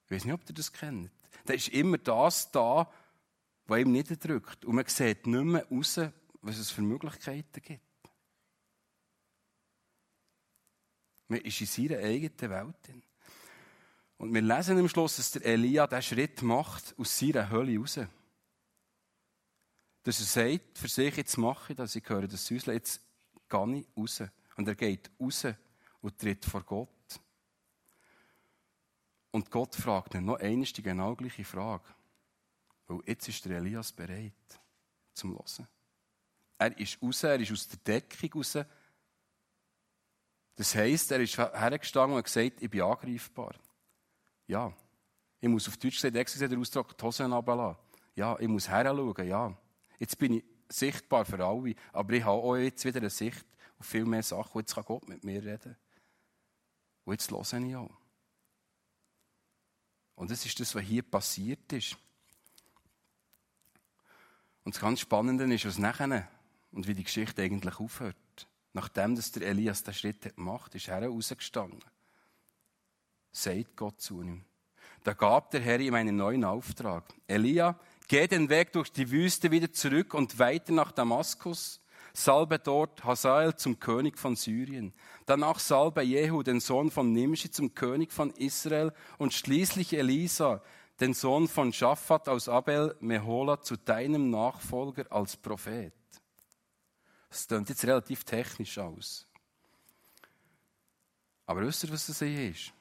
Ich 0.06 0.12
weiß 0.12 0.26
nicht, 0.26 0.34
ob 0.34 0.42
ihr 0.50 0.54
das 0.56 0.74
kennt. 0.74 1.12
Da 1.46 1.54
ist 1.54 1.70
immer 1.70 1.98
das 1.98 2.52
da, 2.52 2.92
was 3.72 3.80
ihm 3.80 3.92
niederdrückt. 3.94 4.66
Und 4.66 4.76
man 4.76 4.86
sieht 4.86 5.26
nicht 5.26 5.44
mehr 5.46 5.66
raus, 5.70 6.00
was 6.42 6.58
es 6.58 6.72
für 6.72 6.82
Möglichkeiten 6.82 7.62
gibt. 7.62 7.82
Man 11.30 11.40
ist 11.40 11.62
in 11.62 11.68
seiner 11.68 12.00
eigenen 12.00 12.52
Welt. 12.52 12.76
Drin. 12.86 13.04
Und 14.18 14.34
wir 14.34 14.42
lesen 14.42 14.78
im 14.78 14.90
Schluss, 14.90 15.16
dass 15.16 15.32
der 15.32 15.46
Elia 15.46 15.88
diesen 15.88 16.02
Schritt 16.02 16.42
macht 16.42 16.94
aus 16.98 17.18
seiner 17.18 17.50
Hölle 17.50 17.80
raus. 17.80 18.00
Dass 20.04 20.20
er 20.20 20.26
sagt, 20.26 20.78
für 20.78 20.90
sich, 20.90 21.16
jetzt 21.16 21.38
mache 21.38 21.72
ich 21.72 21.78
das, 21.78 21.96
ich 21.96 22.08
höre 22.10 22.28
das 22.28 22.46
Säusle, 22.46 22.74
jetzt 22.74 23.00
gehe 23.48 23.78
ich 23.78 23.88
raus. 23.96 24.24
Und 24.58 24.68
er 24.68 24.76
geht 24.76 25.10
raus 25.18 25.48
und 26.02 26.20
tritt 26.20 26.44
vor 26.44 26.64
Gott. 26.64 26.90
Und 29.32 29.50
Gott 29.50 29.76
fragt 29.76 30.16
ihn 30.16 30.26
noch 30.26 30.40
einmal 30.40 30.66
die 30.66 30.84
genau 30.84 31.16
gleiche 31.16 31.46
Frage. 31.46 31.86
Weil 32.92 33.02
jetzt 33.06 33.28
ist 33.30 33.46
der 33.46 33.58
Elias 33.58 33.94
bereit 33.94 34.34
zum 35.14 35.32
Hören. 35.34 35.68
Er 36.58 36.78
ist 36.78 37.02
raus, 37.02 37.24
er 37.24 37.40
ist 37.40 37.52
aus 37.52 37.68
der 37.70 37.80
Deckung 37.80 38.42
raus. 38.42 38.58
Das 40.56 40.76
heisst, 40.76 41.12
er 41.12 41.22
ist 41.22 41.38
hergestanden 41.38 42.18
und 42.18 42.24
gesagt, 42.24 42.62
ich 42.62 42.70
bin 42.70 42.82
angreifbar. 42.82 43.56
Ja. 44.46 44.74
Ich 45.40 45.48
muss 45.48 45.70
auf 45.70 45.78
Deutsch 45.78 45.96
gesagt, 45.96 46.18
extra 46.18 46.48
den 46.48 46.60
Ausdruck 46.60 46.98
die 46.98 47.04
Hosen 47.04 47.32
runterlassen. 47.32 47.80
Ja, 48.14 48.38
ich 48.38 48.48
muss 48.50 48.68
heranschauen, 48.68 49.28
ja. 49.28 49.58
Jetzt 49.98 50.18
bin 50.18 50.34
ich 50.34 50.44
sichtbar 50.70 51.24
für 51.24 51.44
alle, 51.44 51.76
aber 51.94 52.14
ich 52.14 52.24
habe 52.24 52.42
auch 52.42 52.58
jetzt 52.58 52.84
wieder 52.84 53.00
eine 53.00 53.10
Sicht 53.10 53.46
auf 53.80 53.86
viel 53.86 54.06
mehr 54.06 54.22
Sachen. 54.22 54.60
Jetzt 54.60 54.76
kann 54.76 54.84
Gott 54.84 55.08
mit 55.08 55.24
mir 55.24 55.42
reden. 55.42 55.78
Und 57.06 57.14
jetzt 57.14 57.32
höre 57.32 57.62
ich 57.62 57.76
auch. 57.76 57.98
Und 60.16 60.30
das 60.30 60.46
ist 60.46 60.60
das, 60.60 60.76
was 60.76 60.84
hier 60.84 61.04
passiert 61.04 61.72
ist. 61.72 61.98
Und 64.64 64.76
das 64.76 64.82
ganz 64.82 65.00
Spannende 65.00 65.52
ist, 65.54 65.66
was 65.66 65.78
nachher 65.78 66.28
und 66.72 66.88
wie 66.88 66.94
die 66.94 67.04
Geschichte 67.04 67.42
eigentlich 67.42 67.80
aufhört. 67.80 68.16
Nachdem 68.74 69.16
dass 69.16 69.32
der 69.32 69.48
Elias 69.48 69.84
den 69.84 69.94
Schritt 69.94 70.36
gemacht 70.36 70.68
hat, 70.68 70.76
ist 70.76 70.88
er 70.88 71.06
rausgestanden. 71.06 71.84
Sagt 73.32 73.76
Gott 73.76 74.00
zu 74.00 74.22
ihm. 74.22 74.46
Da 75.04 75.14
gab 75.14 75.52
der 75.52 75.62
Herr 75.62 75.80
ihm 75.80 75.96
einen 75.96 76.16
neuen 76.16 76.44
Auftrag. 76.44 77.04
Elia, 77.28 77.80
geh 78.08 78.28
den 78.28 78.50
Weg 78.50 78.72
durch 78.74 78.92
die 78.92 79.10
Wüste 79.10 79.52
wieder 79.52 79.72
zurück 79.72 80.14
und 80.14 80.38
weiter 80.38 80.74
nach 80.74 80.92
Damaskus. 80.92 81.82
Salbe 82.14 82.60
dort 82.60 83.04
Hazael 83.04 83.56
zum 83.56 83.80
König 83.80 84.20
von 84.20 84.36
Syrien. 84.36 84.94
Danach 85.26 85.60
salbe 85.60 86.02
Jehu, 86.02 86.44
den 86.44 86.60
Sohn 86.60 86.92
von 86.92 87.14
Nimshi, 87.14 87.50
zum 87.50 87.74
König 87.74 88.12
von 88.12 88.32
Israel 88.32 88.94
und 89.18 89.34
schließlich 89.34 89.94
Elisa, 89.94 90.62
den 91.02 91.16
Sohn 91.16 91.48
von 91.48 91.74
Schaphat 91.74 92.30
aus 92.30 92.48
Abel 92.48 92.96
Mehola, 93.00 93.60
zu 93.60 93.76
deinem 93.76 94.30
Nachfolger 94.30 95.12
als 95.12 95.36
Prophet. 95.36 95.94
Das 97.28 97.48
klingt 97.48 97.70
jetzt 97.70 97.84
relativ 97.86 98.24
technisch 98.24 98.78
aus. 98.78 99.28
Aber 101.48 101.62
wisst 101.62 101.84
ihr, 101.84 101.92
was 101.92 102.06
das 102.06 102.20
hier 102.20 102.52
ist? 102.52 102.72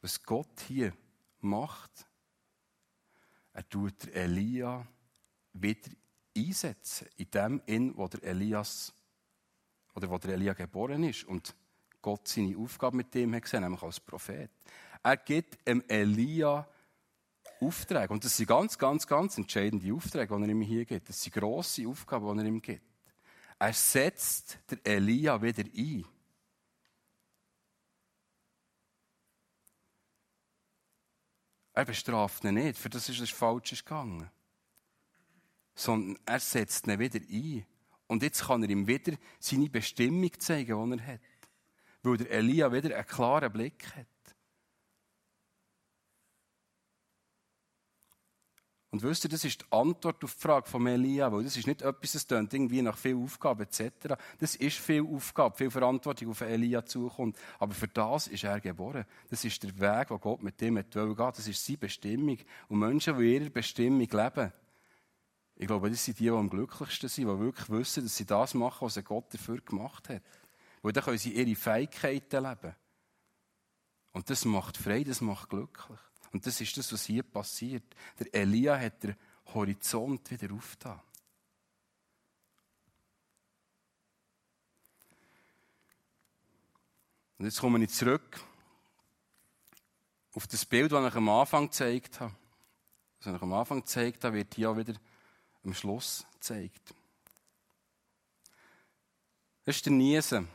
Was 0.00 0.22
Gott 0.22 0.60
hier 0.68 0.92
macht? 1.40 1.90
Er 3.54 3.68
tut 3.68 4.06
Elia 4.14 4.86
wieder 5.52 5.90
einsetzen, 6.36 7.08
in 7.16 7.30
dem 7.32 7.62
in, 7.66 7.96
wo 7.96 8.06
der 8.06 8.22
Elias 8.22 8.92
oder 9.94 10.08
wo 10.08 10.16
der 10.18 10.34
Elia 10.34 10.52
geboren 10.52 11.02
ist 11.02 11.24
und 11.24 11.56
Gott 12.00 12.28
seine 12.28 12.56
Aufgabe 12.56 12.98
mit 12.98 13.12
dem 13.14 13.34
hat 13.34 13.42
gesehen, 13.42 13.62
nämlich 13.62 13.82
als 13.82 13.98
Prophet. 13.98 14.50
Er 15.02 15.16
gibt 15.16 15.66
dem 15.66 15.82
Elia 15.88 16.68
Aufträge. 17.60 18.12
Und 18.12 18.24
das 18.24 18.36
sind 18.36 18.46
ganz, 18.46 18.78
ganz, 18.78 19.06
ganz 19.06 19.36
entscheidende 19.36 19.92
Aufträge, 19.92 20.34
die 20.36 20.42
er 20.42 20.48
ihm 20.48 20.62
hier 20.62 20.84
gibt. 20.84 21.08
Das 21.08 21.22
sind 21.22 21.34
grosse 21.34 21.86
Aufgaben, 21.86 22.36
die 22.36 22.42
er 22.42 22.48
ihm 22.48 22.62
gibt. 22.62 22.84
Er 23.58 23.72
setzt 23.74 24.58
der 24.70 24.78
Elia 24.84 25.40
wieder 25.42 25.64
ein. 25.64 26.04
Er 31.72 31.84
bestraft 31.84 32.44
ihn 32.44 32.54
nicht, 32.54 32.78
für 32.78 32.90
das 32.90 33.08
ist 33.08 33.20
es 33.20 33.30
falsch 33.30 33.84
gegangen. 33.84 34.30
Sondern 35.74 36.18
er 36.26 36.40
setzt 36.40 36.86
ihn 36.86 36.98
wieder 36.98 37.20
ein. 37.20 37.66
Und 38.06 38.22
jetzt 38.22 38.44
kann 38.44 38.62
er 38.62 38.70
ihm 38.70 38.86
wieder 38.86 39.16
seine 39.38 39.70
Bestimmung 39.70 40.32
zeigen, 40.40 40.90
die 40.90 40.98
er 40.98 41.06
hat. 41.14 41.20
Weil 42.02 42.16
der 42.16 42.30
Elia 42.30 42.72
wieder 42.72 42.96
einen 42.96 43.06
klaren 43.06 43.52
Blick 43.52 43.86
hat. 43.94 44.06
Und 48.90 49.04
wisst 49.04 49.22
ihr, 49.24 49.30
das 49.30 49.44
ist 49.44 49.60
die 49.60 49.72
Antwort 49.72 50.24
auf 50.24 50.34
die 50.34 50.40
Frage 50.40 50.68
von 50.68 50.84
Elia, 50.84 51.30
weil 51.30 51.44
das 51.44 51.56
ist 51.56 51.68
nicht 51.68 51.82
etwas, 51.82 52.12
das 52.12 52.26
tönt 52.26 52.52
irgendwie 52.52 52.82
nach 52.82 52.96
viel 52.96 53.16
Aufgabe 53.16 53.62
etc. 53.62 54.16
Das 54.40 54.56
ist 54.56 54.78
viel 54.78 55.06
Aufgabe, 55.06 55.56
viel 55.56 55.70
Verantwortung 55.70 56.30
auf 56.30 56.40
Elia 56.40 56.84
zukommt. 56.84 57.38
Aber 57.60 57.72
für 57.72 57.86
das 57.86 58.26
ist 58.26 58.42
er 58.42 58.58
geboren. 58.58 59.04
Das 59.28 59.44
ist 59.44 59.62
der 59.62 59.78
Weg, 59.78 60.10
wo 60.10 60.18
Gott 60.18 60.42
mit 60.42 60.60
dem 60.60 60.78
hat 60.78 60.90
gehen 60.90 61.16
Das 61.16 61.46
ist 61.46 61.64
seine 61.64 61.78
Bestimmung. 61.78 62.38
Und 62.68 62.80
Menschen, 62.80 63.16
die 63.16 63.32
ihre 63.32 63.50
Bestimmung 63.50 64.08
leben, 64.10 64.52
ich 65.54 65.66
glaube, 65.66 65.90
das 65.90 66.04
sind 66.04 66.18
die, 66.18 66.24
die 66.24 66.30
am 66.30 66.50
glücklichsten 66.50 67.08
sind, 67.08 67.28
die 67.28 67.38
wirklich 67.38 67.68
wissen, 67.70 68.02
dass 68.02 68.16
sie 68.16 68.24
das 68.24 68.54
machen, 68.54 68.86
was 68.86 69.04
Gott 69.04 69.32
dafür 69.32 69.60
gemacht 69.60 70.08
hat. 70.08 70.22
Weil 70.82 70.92
dann 70.92 71.04
können 71.04 71.18
sie 71.18 71.32
ihre 71.32 71.54
Fähigkeiten 71.54 72.42
leben. 72.42 72.74
Und 74.12 74.30
das 74.30 74.44
macht 74.44 74.78
frei, 74.78 75.04
das 75.04 75.20
macht 75.20 75.50
glücklich. 75.50 76.00
Und 76.32 76.46
das 76.46 76.60
ist 76.60 76.76
das, 76.76 76.92
was 76.92 77.04
hier 77.04 77.22
passiert. 77.22 77.82
Der 78.18 78.34
Elia 78.34 78.78
hat 78.78 79.02
den 79.02 79.16
Horizont 79.46 80.30
wieder 80.30 80.54
aufgetan. 80.54 81.00
Und 87.38 87.46
jetzt 87.46 87.58
komme 87.58 87.82
ich 87.82 87.90
zurück 87.90 88.38
auf 90.34 90.46
das 90.46 90.64
Bild, 90.64 90.92
das 90.92 91.08
ich 91.08 91.16
am 91.16 91.28
Anfang 91.30 91.66
gezeigt 91.66 92.20
habe. 92.20 92.34
Was 93.18 93.34
ich 93.34 93.42
am 93.42 93.52
Anfang 93.52 93.80
gezeigt 93.80 94.24
habe, 94.24 94.36
wird 94.36 94.54
hier 94.54 94.70
auch 94.70 94.76
wieder 94.76 94.94
am 95.64 95.74
Schluss 95.74 96.26
gezeigt. 96.34 96.94
Das 99.64 99.76
ist 99.76 99.86
der 99.86 99.92
Niesen. 99.92 100.48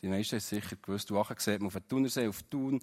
Die 0.00 0.08
meisten 0.08 0.32
haben 0.32 0.38
es 0.38 0.48
sicher 0.48 0.76
gewusst. 0.76 1.10
Du 1.10 1.22
sieht 1.38 1.60
man 1.60 1.66
auf 1.66 1.74
den 1.74 1.88
Thunersee, 1.88 2.28
auf 2.28 2.42
Thun 2.44 2.82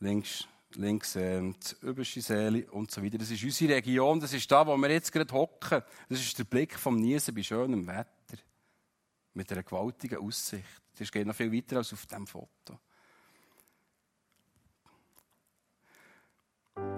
links, 0.00 0.46
links 0.74 1.16
äh, 1.16 1.52
das 1.58 1.72
Übersche 1.82 2.20
Seele 2.20 2.70
und 2.70 2.90
so 2.90 3.02
weiter. 3.02 3.18
Das 3.18 3.30
ist 3.30 3.42
unsere 3.42 3.74
Region, 3.74 4.20
das 4.20 4.32
ist 4.32 4.50
da, 4.50 4.66
wo 4.66 4.76
wir 4.76 4.90
jetzt 4.90 5.12
gerade 5.12 5.32
hocken. 5.32 5.82
Das 6.08 6.20
ist 6.20 6.38
der 6.38 6.44
Blick 6.44 6.78
vom 6.78 6.96
Niesen 6.96 7.34
bei 7.34 7.42
schönem 7.42 7.86
Wetter. 7.86 8.06
Mit 9.34 9.52
einer 9.52 9.62
gewaltigen 9.62 10.18
Aussicht. 10.18 10.64
Das 10.98 11.12
geht 11.12 11.26
noch 11.26 11.34
viel 11.34 11.52
weiter 11.52 11.76
als 11.76 11.92
auf 11.92 12.06
diesem 12.06 12.26
Foto. 12.26 12.78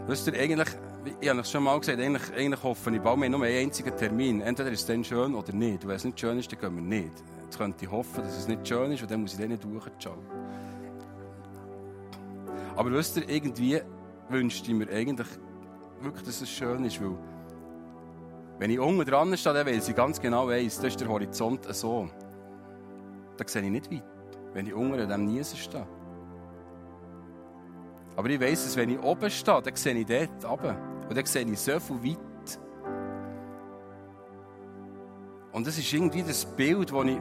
Wisst 0.07 0.27
ihr, 0.27 0.35
eigentlich, 0.35 0.69
ich 1.21 1.29
habe 1.29 1.41
es 1.41 1.51
schon 1.51 1.63
mal 1.63 1.79
gesagt, 1.79 2.01
eigentlich, 2.01 2.33
eigentlich 2.33 2.63
hoffe 2.63 2.95
ich, 2.95 3.01
bald 3.01 3.21
wir 3.21 3.29
nur 3.29 3.45
einen 3.45 3.67
einzigen 3.67 3.97
Termin. 3.97 4.41
Entweder 4.41 4.71
ist 4.71 4.81
es 4.81 4.87
dann 4.87 5.05
schön 5.05 5.35
oder 5.35 5.53
nicht. 5.53 5.87
wenn 5.87 5.97
es 5.97 6.05
nicht 6.05 6.19
schön 6.19 6.39
ist, 6.39 6.51
dann 6.51 6.61
gehen 6.61 6.75
wir 6.77 6.83
nicht. 6.83 7.13
Jetzt 7.45 7.59
könnte 7.59 7.85
ich 7.85 7.91
hoffen, 7.91 8.23
dass 8.23 8.37
es 8.37 8.49
nicht 8.49 8.67
schön 8.67 8.91
ist 8.93 9.03
und 9.03 9.11
dann 9.11 9.21
muss 9.21 9.35
ich 9.35 9.39
dann 9.39 9.51
nicht 9.51 9.63
durchschauen. 9.63 10.27
Aber 12.79 12.93
wisst 12.93 13.17
ihr, 13.17 13.29
irgendwie 13.29 13.81
wünschte 14.29 14.71
ich 14.71 14.77
mir 14.79 14.89
eigentlich 14.89 15.27
wirklich, 16.01 16.23
dass 16.23 16.41
es 16.41 16.49
schön 16.49 16.85
ist, 16.85 17.03
weil 17.03 17.19
wenn 18.61 18.71
ich 18.71 18.79
unten 18.79 19.05
dran 19.05 19.37
stehe, 19.37 19.53
dann 19.53 19.67
weiß 19.67 19.89
ich 19.89 19.97
ganz 19.97 20.21
genau, 20.21 20.47
weiss, 20.47 20.77
das 20.77 20.93
ist 20.93 21.01
der 21.01 21.09
Horizont 21.09 21.65
so. 21.75 22.09
Da 23.37 23.49
sehe 23.49 23.63
ich 23.63 23.71
nicht 23.71 23.91
weit, 23.91 24.05
wenn 24.55 24.69
ich 24.69 24.75
unten 24.75 24.95
an 24.95 25.09
diesem 25.09 25.25
Niesen 25.25 25.59
stehe. 25.59 25.89
Aber 28.15 28.31
ich 28.31 28.41
weiss, 28.41 28.63
dass 28.63 28.77
wenn 28.77 28.91
ich 28.91 29.03
oben 29.03 29.29
stehe, 29.29 29.61
dann 29.61 29.75
sehe 29.75 29.95
ich 29.95 30.07
dort 30.07 30.45
runter. 30.45 30.77
Und 31.09 31.17
dann 31.17 31.27
sehe 31.27 31.51
ich 31.51 31.59
so 31.59 31.81
viel 31.81 32.13
weit. 32.13 32.61
Und 35.51 35.67
das 35.67 35.77
ist 35.77 35.93
irgendwie 35.93 36.23
das 36.23 36.47
Bild, 36.47 36.93
das 36.93 37.05
ich, 37.07 37.19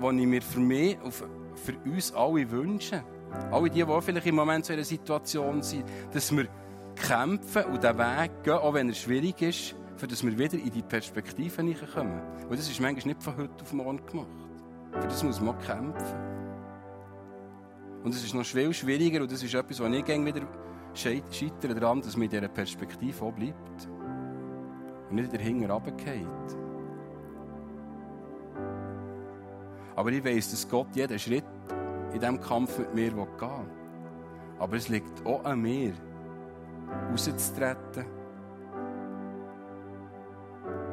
das 0.00 0.12
ich 0.12 0.26
mir 0.26 0.42
für 0.42 0.60
mich 0.60 0.98
und 1.04 1.14
für 1.14 1.78
uns 1.84 2.12
alle 2.12 2.50
wünsche. 2.50 3.04
Alle 3.50 3.70
die, 3.70 3.84
die 3.84 4.00
vielleicht 4.00 4.26
im 4.26 4.34
Moment 4.34 4.64
so 4.64 4.72
in 4.72 4.78
einer 4.78 4.84
Situation 4.84 5.62
sind, 5.62 5.84
dass 6.12 6.34
wir 6.34 6.48
kämpfen 6.94 7.64
und 7.64 7.82
den 7.82 7.98
Weg 7.98 8.42
gehen, 8.42 8.54
auch 8.54 8.74
wenn 8.74 8.88
er 8.88 8.94
schwierig 8.94 9.40
ist, 9.42 9.74
für 9.96 10.06
dass 10.06 10.24
wir 10.24 10.36
wieder 10.38 10.54
in 10.54 10.70
die 10.70 10.82
Perspektive 10.82 11.62
kommen. 11.94 12.20
Und 12.48 12.58
das 12.58 12.68
ist 12.68 12.80
manchmal 12.80 13.06
nicht 13.06 13.22
von 13.22 13.36
heute 13.36 13.62
auf 13.62 13.72
morgen 13.72 14.04
gemacht. 14.06 14.28
Für 14.92 15.08
das 15.08 15.22
muss 15.22 15.40
man 15.40 15.58
kämpfen. 15.58 16.38
Und 18.04 18.14
es 18.14 18.24
ist 18.24 18.34
noch 18.34 18.44
viel 18.44 18.72
schwieriger 18.72 19.22
und 19.22 19.30
das 19.30 19.42
ist 19.42 19.54
etwas, 19.54 19.80
was 19.80 19.92
ich 19.92 20.06
wieder 20.06 20.46
scheitere 20.94 21.74
daran, 21.74 22.00
dass 22.00 22.16
man 22.16 22.24
in 22.24 22.30
dieser 22.30 22.48
Perspektive 22.48 23.24
auch 23.24 23.32
bleibt. 23.32 23.88
Und 25.10 25.16
nicht 25.16 25.32
dahinter 25.32 25.70
runtergeht. 25.70 26.26
Aber 29.96 30.12
ich 30.12 30.24
weiss, 30.24 30.50
dass 30.50 30.68
Gott 30.68 30.94
jeden 30.94 31.18
Schritt 31.18 31.44
in 32.12 32.20
diesem 32.20 32.40
Kampf 32.40 32.78
mit 32.78 32.94
mir 32.94 33.10
gehen 33.10 33.26
will. 33.40 33.70
Aber 34.58 34.76
es 34.76 34.88
liegt 34.88 35.24
auch 35.24 35.44
an 35.44 35.60
mir, 35.60 35.92
rauszutreten, 37.10 38.04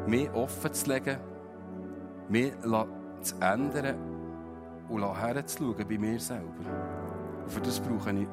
mich 0.07 0.31
offen 0.33 0.73
zu 0.73 0.89
legen, 0.89 1.17
mich 2.29 2.53
zu 3.21 3.35
ändern 3.39 3.95
und 4.89 5.19
herzuschauen 5.19 5.87
bei 5.87 5.97
mir 5.97 6.19
selber. 6.19 6.43
Und 7.43 7.51
für 7.51 7.61
das 7.61 7.79
brauche 7.79 8.11
ich 8.11 8.27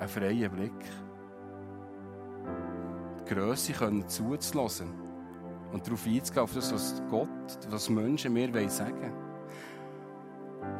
einen 0.00 0.08
freien 0.08 0.50
Blick. 0.50 0.84
Die 3.20 3.34
Grösse 3.34 3.72
zuzulassen 4.06 4.88
und 5.72 5.86
darauf 5.86 6.06
einzugehen, 6.06 6.42
auf 6.42 6.54
das, 6.54 6.72
was 6.72 7.02
Gott, 7.10 7.28
was 7.70 7.88
Menschen 7.88 8.32
mir 8.32 8.70
sagen 8.70 9.00
wollen. 9.00 9.28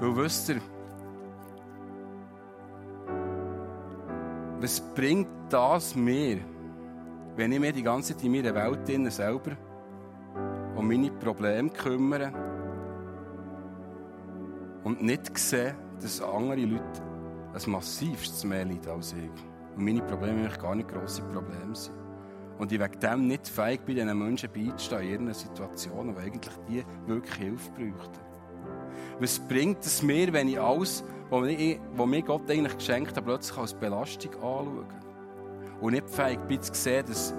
Weil 0.00 0.24
wisst 0.24 0.48
ihr, 0.50 0.60
was 4.60 4.80
bringt 4.80 5.28
das 5.50 5.94
mir, 5.94 6.38
wenn 7.36 7.52
ich 7.52 7.60
mir 7.60 7.72
die 7.72 7.82
ganze 7.82 8.14
Zeit 8.14 8.24
in 8.24 8.32
meiner 8.32 8.54
Welt 8.54 9.12
selber 9.12 9.56
um 10.76 10.86
meine 10.86 11.10
Probleme 11.10 11.70
kümmere 11.70 12.32
und 14.84 15.02
nicht 15.02 15.36
sehe, 15.36 15.74
dass 16.00 16.22
andere 16.22 16.60
Leute 16.64 17.02
ein 17.52 17.70
massivstes 17.70 18.44
mehr 18.44 18.64
leiden 18.64 18.90
als 18.90 19.12
ich. 19.12 19.76
Und 19.76 19.84
meine 19.84 20.02
Probleme 20.02 20.40
eigentlich 20.40 20.58
gar 20.58 20.74
nicht 20.74 20.88
grosse 20.88 21.22
Probleme 21.22 21.74
sind. 21.74 21.94
Und 22.58 22.72
ich 22.72 22.80
wegen 22.80 23.00
dem 23.00 23.26
nicht 23.26 23.48
fähig 23.48 23.80
bin, 23.82 23.96
diesen 23.96 24.18
Menschen 24.18 24.50
beizustehen 24.52 25.02
in 25.02 25.10
ihren 25.10 25.34
Situationen, 25.34 26.14
wo 26.14 26.20
eigentlich 26.20 26.54
die 26.68 26.84
wirklich 27.06 27.34
Hilfe 27.34 27.70
bräuchten. 27.72 28.18
Was 29.20 29.38
bringt 29.38 29.84
es 29.84 30.02
mir, 30.02 30.32
wenn 30.32 30.48
ich 30.48 30.60
alles, 30.60 31.04
was 31.30 32.06
mir 32.06 32.22
Gott 32.22 32.50
eigentlich 32.50 32.76
geschenkt 32.76 33.16
hat, 33.16 33.24
plötzlich 33.24 33.58
als 33.58 33.74
Belastung 33.74 34.34
anschaue? 34.34 34.84
Und 35.80 35.92
nicht 35.92 36.08
fähig 36.08 36.40
bin 36.48 36.60
zu 36.60 36.74
sehen, 36.74 37.04
dass 37.06 37.34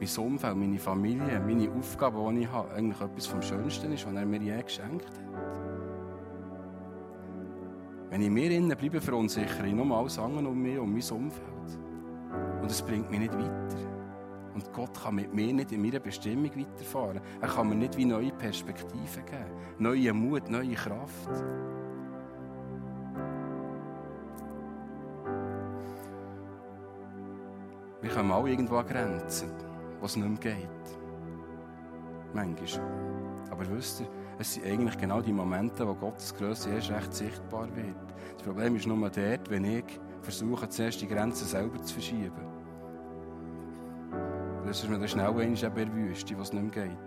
mein 0.00 0.26
Umfeld, 0.26 0.56
meine 0.56 0.78
Familie, 0.78 1.40
meine 1.40 1.70
Aufgaben, 1.72 2.36
die 2.36 2.42
ich 2.42 2.52
habe, 2.52 2.70
eigentlich 2.72 3.00
etwas 3.00 3.26
vom 3.26 3.42
Schönsten 3.42 3.92
ist, 3.92 4.06
was 4.06 4.14
er 4.14 4.26
mir 4.26 4.40
je 4.40 4.62
geschenkt 4.62 5.06
hat. 5.06 5.14
Wenn 8.10 8.22
ich 8.22 8.30
mir 8.30 8.50
innen 8.50 8.76
bleibe, 8.76 9.00
verunsichere 9.00 9.66
ich 9.66 9.74
nur 9.74 9.96
alles 9.96 10.18
andere 10.18 10.48
um 10.48 10.60
mich 10.60 10.78
und 10.78 10.92
mein 10.92 11.02
Umfeld. 11.10 11.78
Und 12.62 12.70
es 12.70 12.82
bringt 12.82 13.10
mich 13.10 13.20
nicht 13.20 13.34
weiter. 13.34 13.97
Und 14.58 14.72
Gott 14.72 15.00
kann 15.00 15.14
mit 15.14 15.32
mir 15.32 15.52
nicht 15.52 15.70
in 15.70 15.80
meiner 15.80 16.00
Bestimmung 16.00 16.50
weiterfahren. 16.56 17.20
Er 17.40 17.46
kann 17.46 17.68
mir 17.68 17.76
nicht 17.76 17.96
wie 17.96 18.04
neue 18.04 18.32
Perspektiven 18.32 19.24
geben. 19.24 19.52
Neue 19.78 20.12
Mut, 20.12 20.50
neue 20.50 20.74
Kraft. 20.74 21.30
Wir 28.00 28.10
kommen 28.10 28.32
alle 28.32 28.50
irgendwo 28.50 28.78
an 28.78 28.86
Grenzen, 28.88 29.52
es 30.02 30.16
nicht 30.16 30.28
mehr 30.28 30.56
geht. 30.56 30.68
Manchmal. 32.34 33.46
Aber 33.52 33.64
wisst 33.70 34.00
ihr, 34.00 34.08
es 34.40 34.54
sind 34.54 34.66
eigentlich 34.66 34.98
genau 34.98 35.20
die 35.20 35.32
Momente, 35.32 35.86
wo 35.86 35.94
Gottes 35.94 36.34
Größe 36.34 36.70
erst 36.70 36.90
recht 36.90 37.14
sichtbar 37.14 37.68
wird. 37.76 37.94
Das 38.34 38.42
Problem 38.42 38.74
ist 38.74 38.88
nur 38.88 39.08
dort, 39.08 39.50
wenn 39.50 39.64
ich 39.64 40.00
versuche, 40.20 40.68
zuerst 40.68 41.00
die 41.00 41.06
Grenzen 41.06 41.46
selber 41.46 41.80
zu 41.80 41.94
verschieben. 41.94 42.47
Das 44.68 44.82
ist 44.82 44.90
mir 44.90 44.98
dann 44.98 45.08
schnell 45.08 45.40
in 45.40 45.54
der 45.54 45.94
Wüste, 45.94 46.38
was 46.38 46.52
nicht 46.52 46.76
mehr 46.76 46.88
geht. 46.88 46.98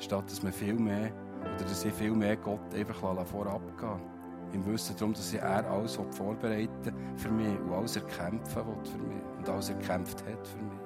Statt 0.00 0.24
dass 0.28 0.42
man 0.42 0.52
viel 0.52 0.74
mehr, 0.74 1.12
oder 1.40 1.64
dass 1.64 1.84
ich 1.84 1.94
viel 1.94 2.10
mehr 2.10 2.36
Gott 2.36 2.74
einfach 2.74 2.96
vorab 3.24 3.62
gehen 3.78 4.00
Im 4.52 4.66
Wissen 4.66 4.96
darum, 4.96 5.12
dass 5.12 5.32
er 5.32 5.70
alles 5.70 5.96
vorbereiten 6.10 6.92
für 7.16 7.30
mich 7.30 7.56
und 7.60 7.72
alles 7.72 7.94
erkämpfen 7.94 8.66
will 8.66 8.84
für 8.84 8.98
mich 8.98 9.22
und 9.38 9.48
alles 9.48 9.70
erkämpft 9.70 10.24
hat 10.26 10.48
für 10.48 10.58
mich. 10.58 10.81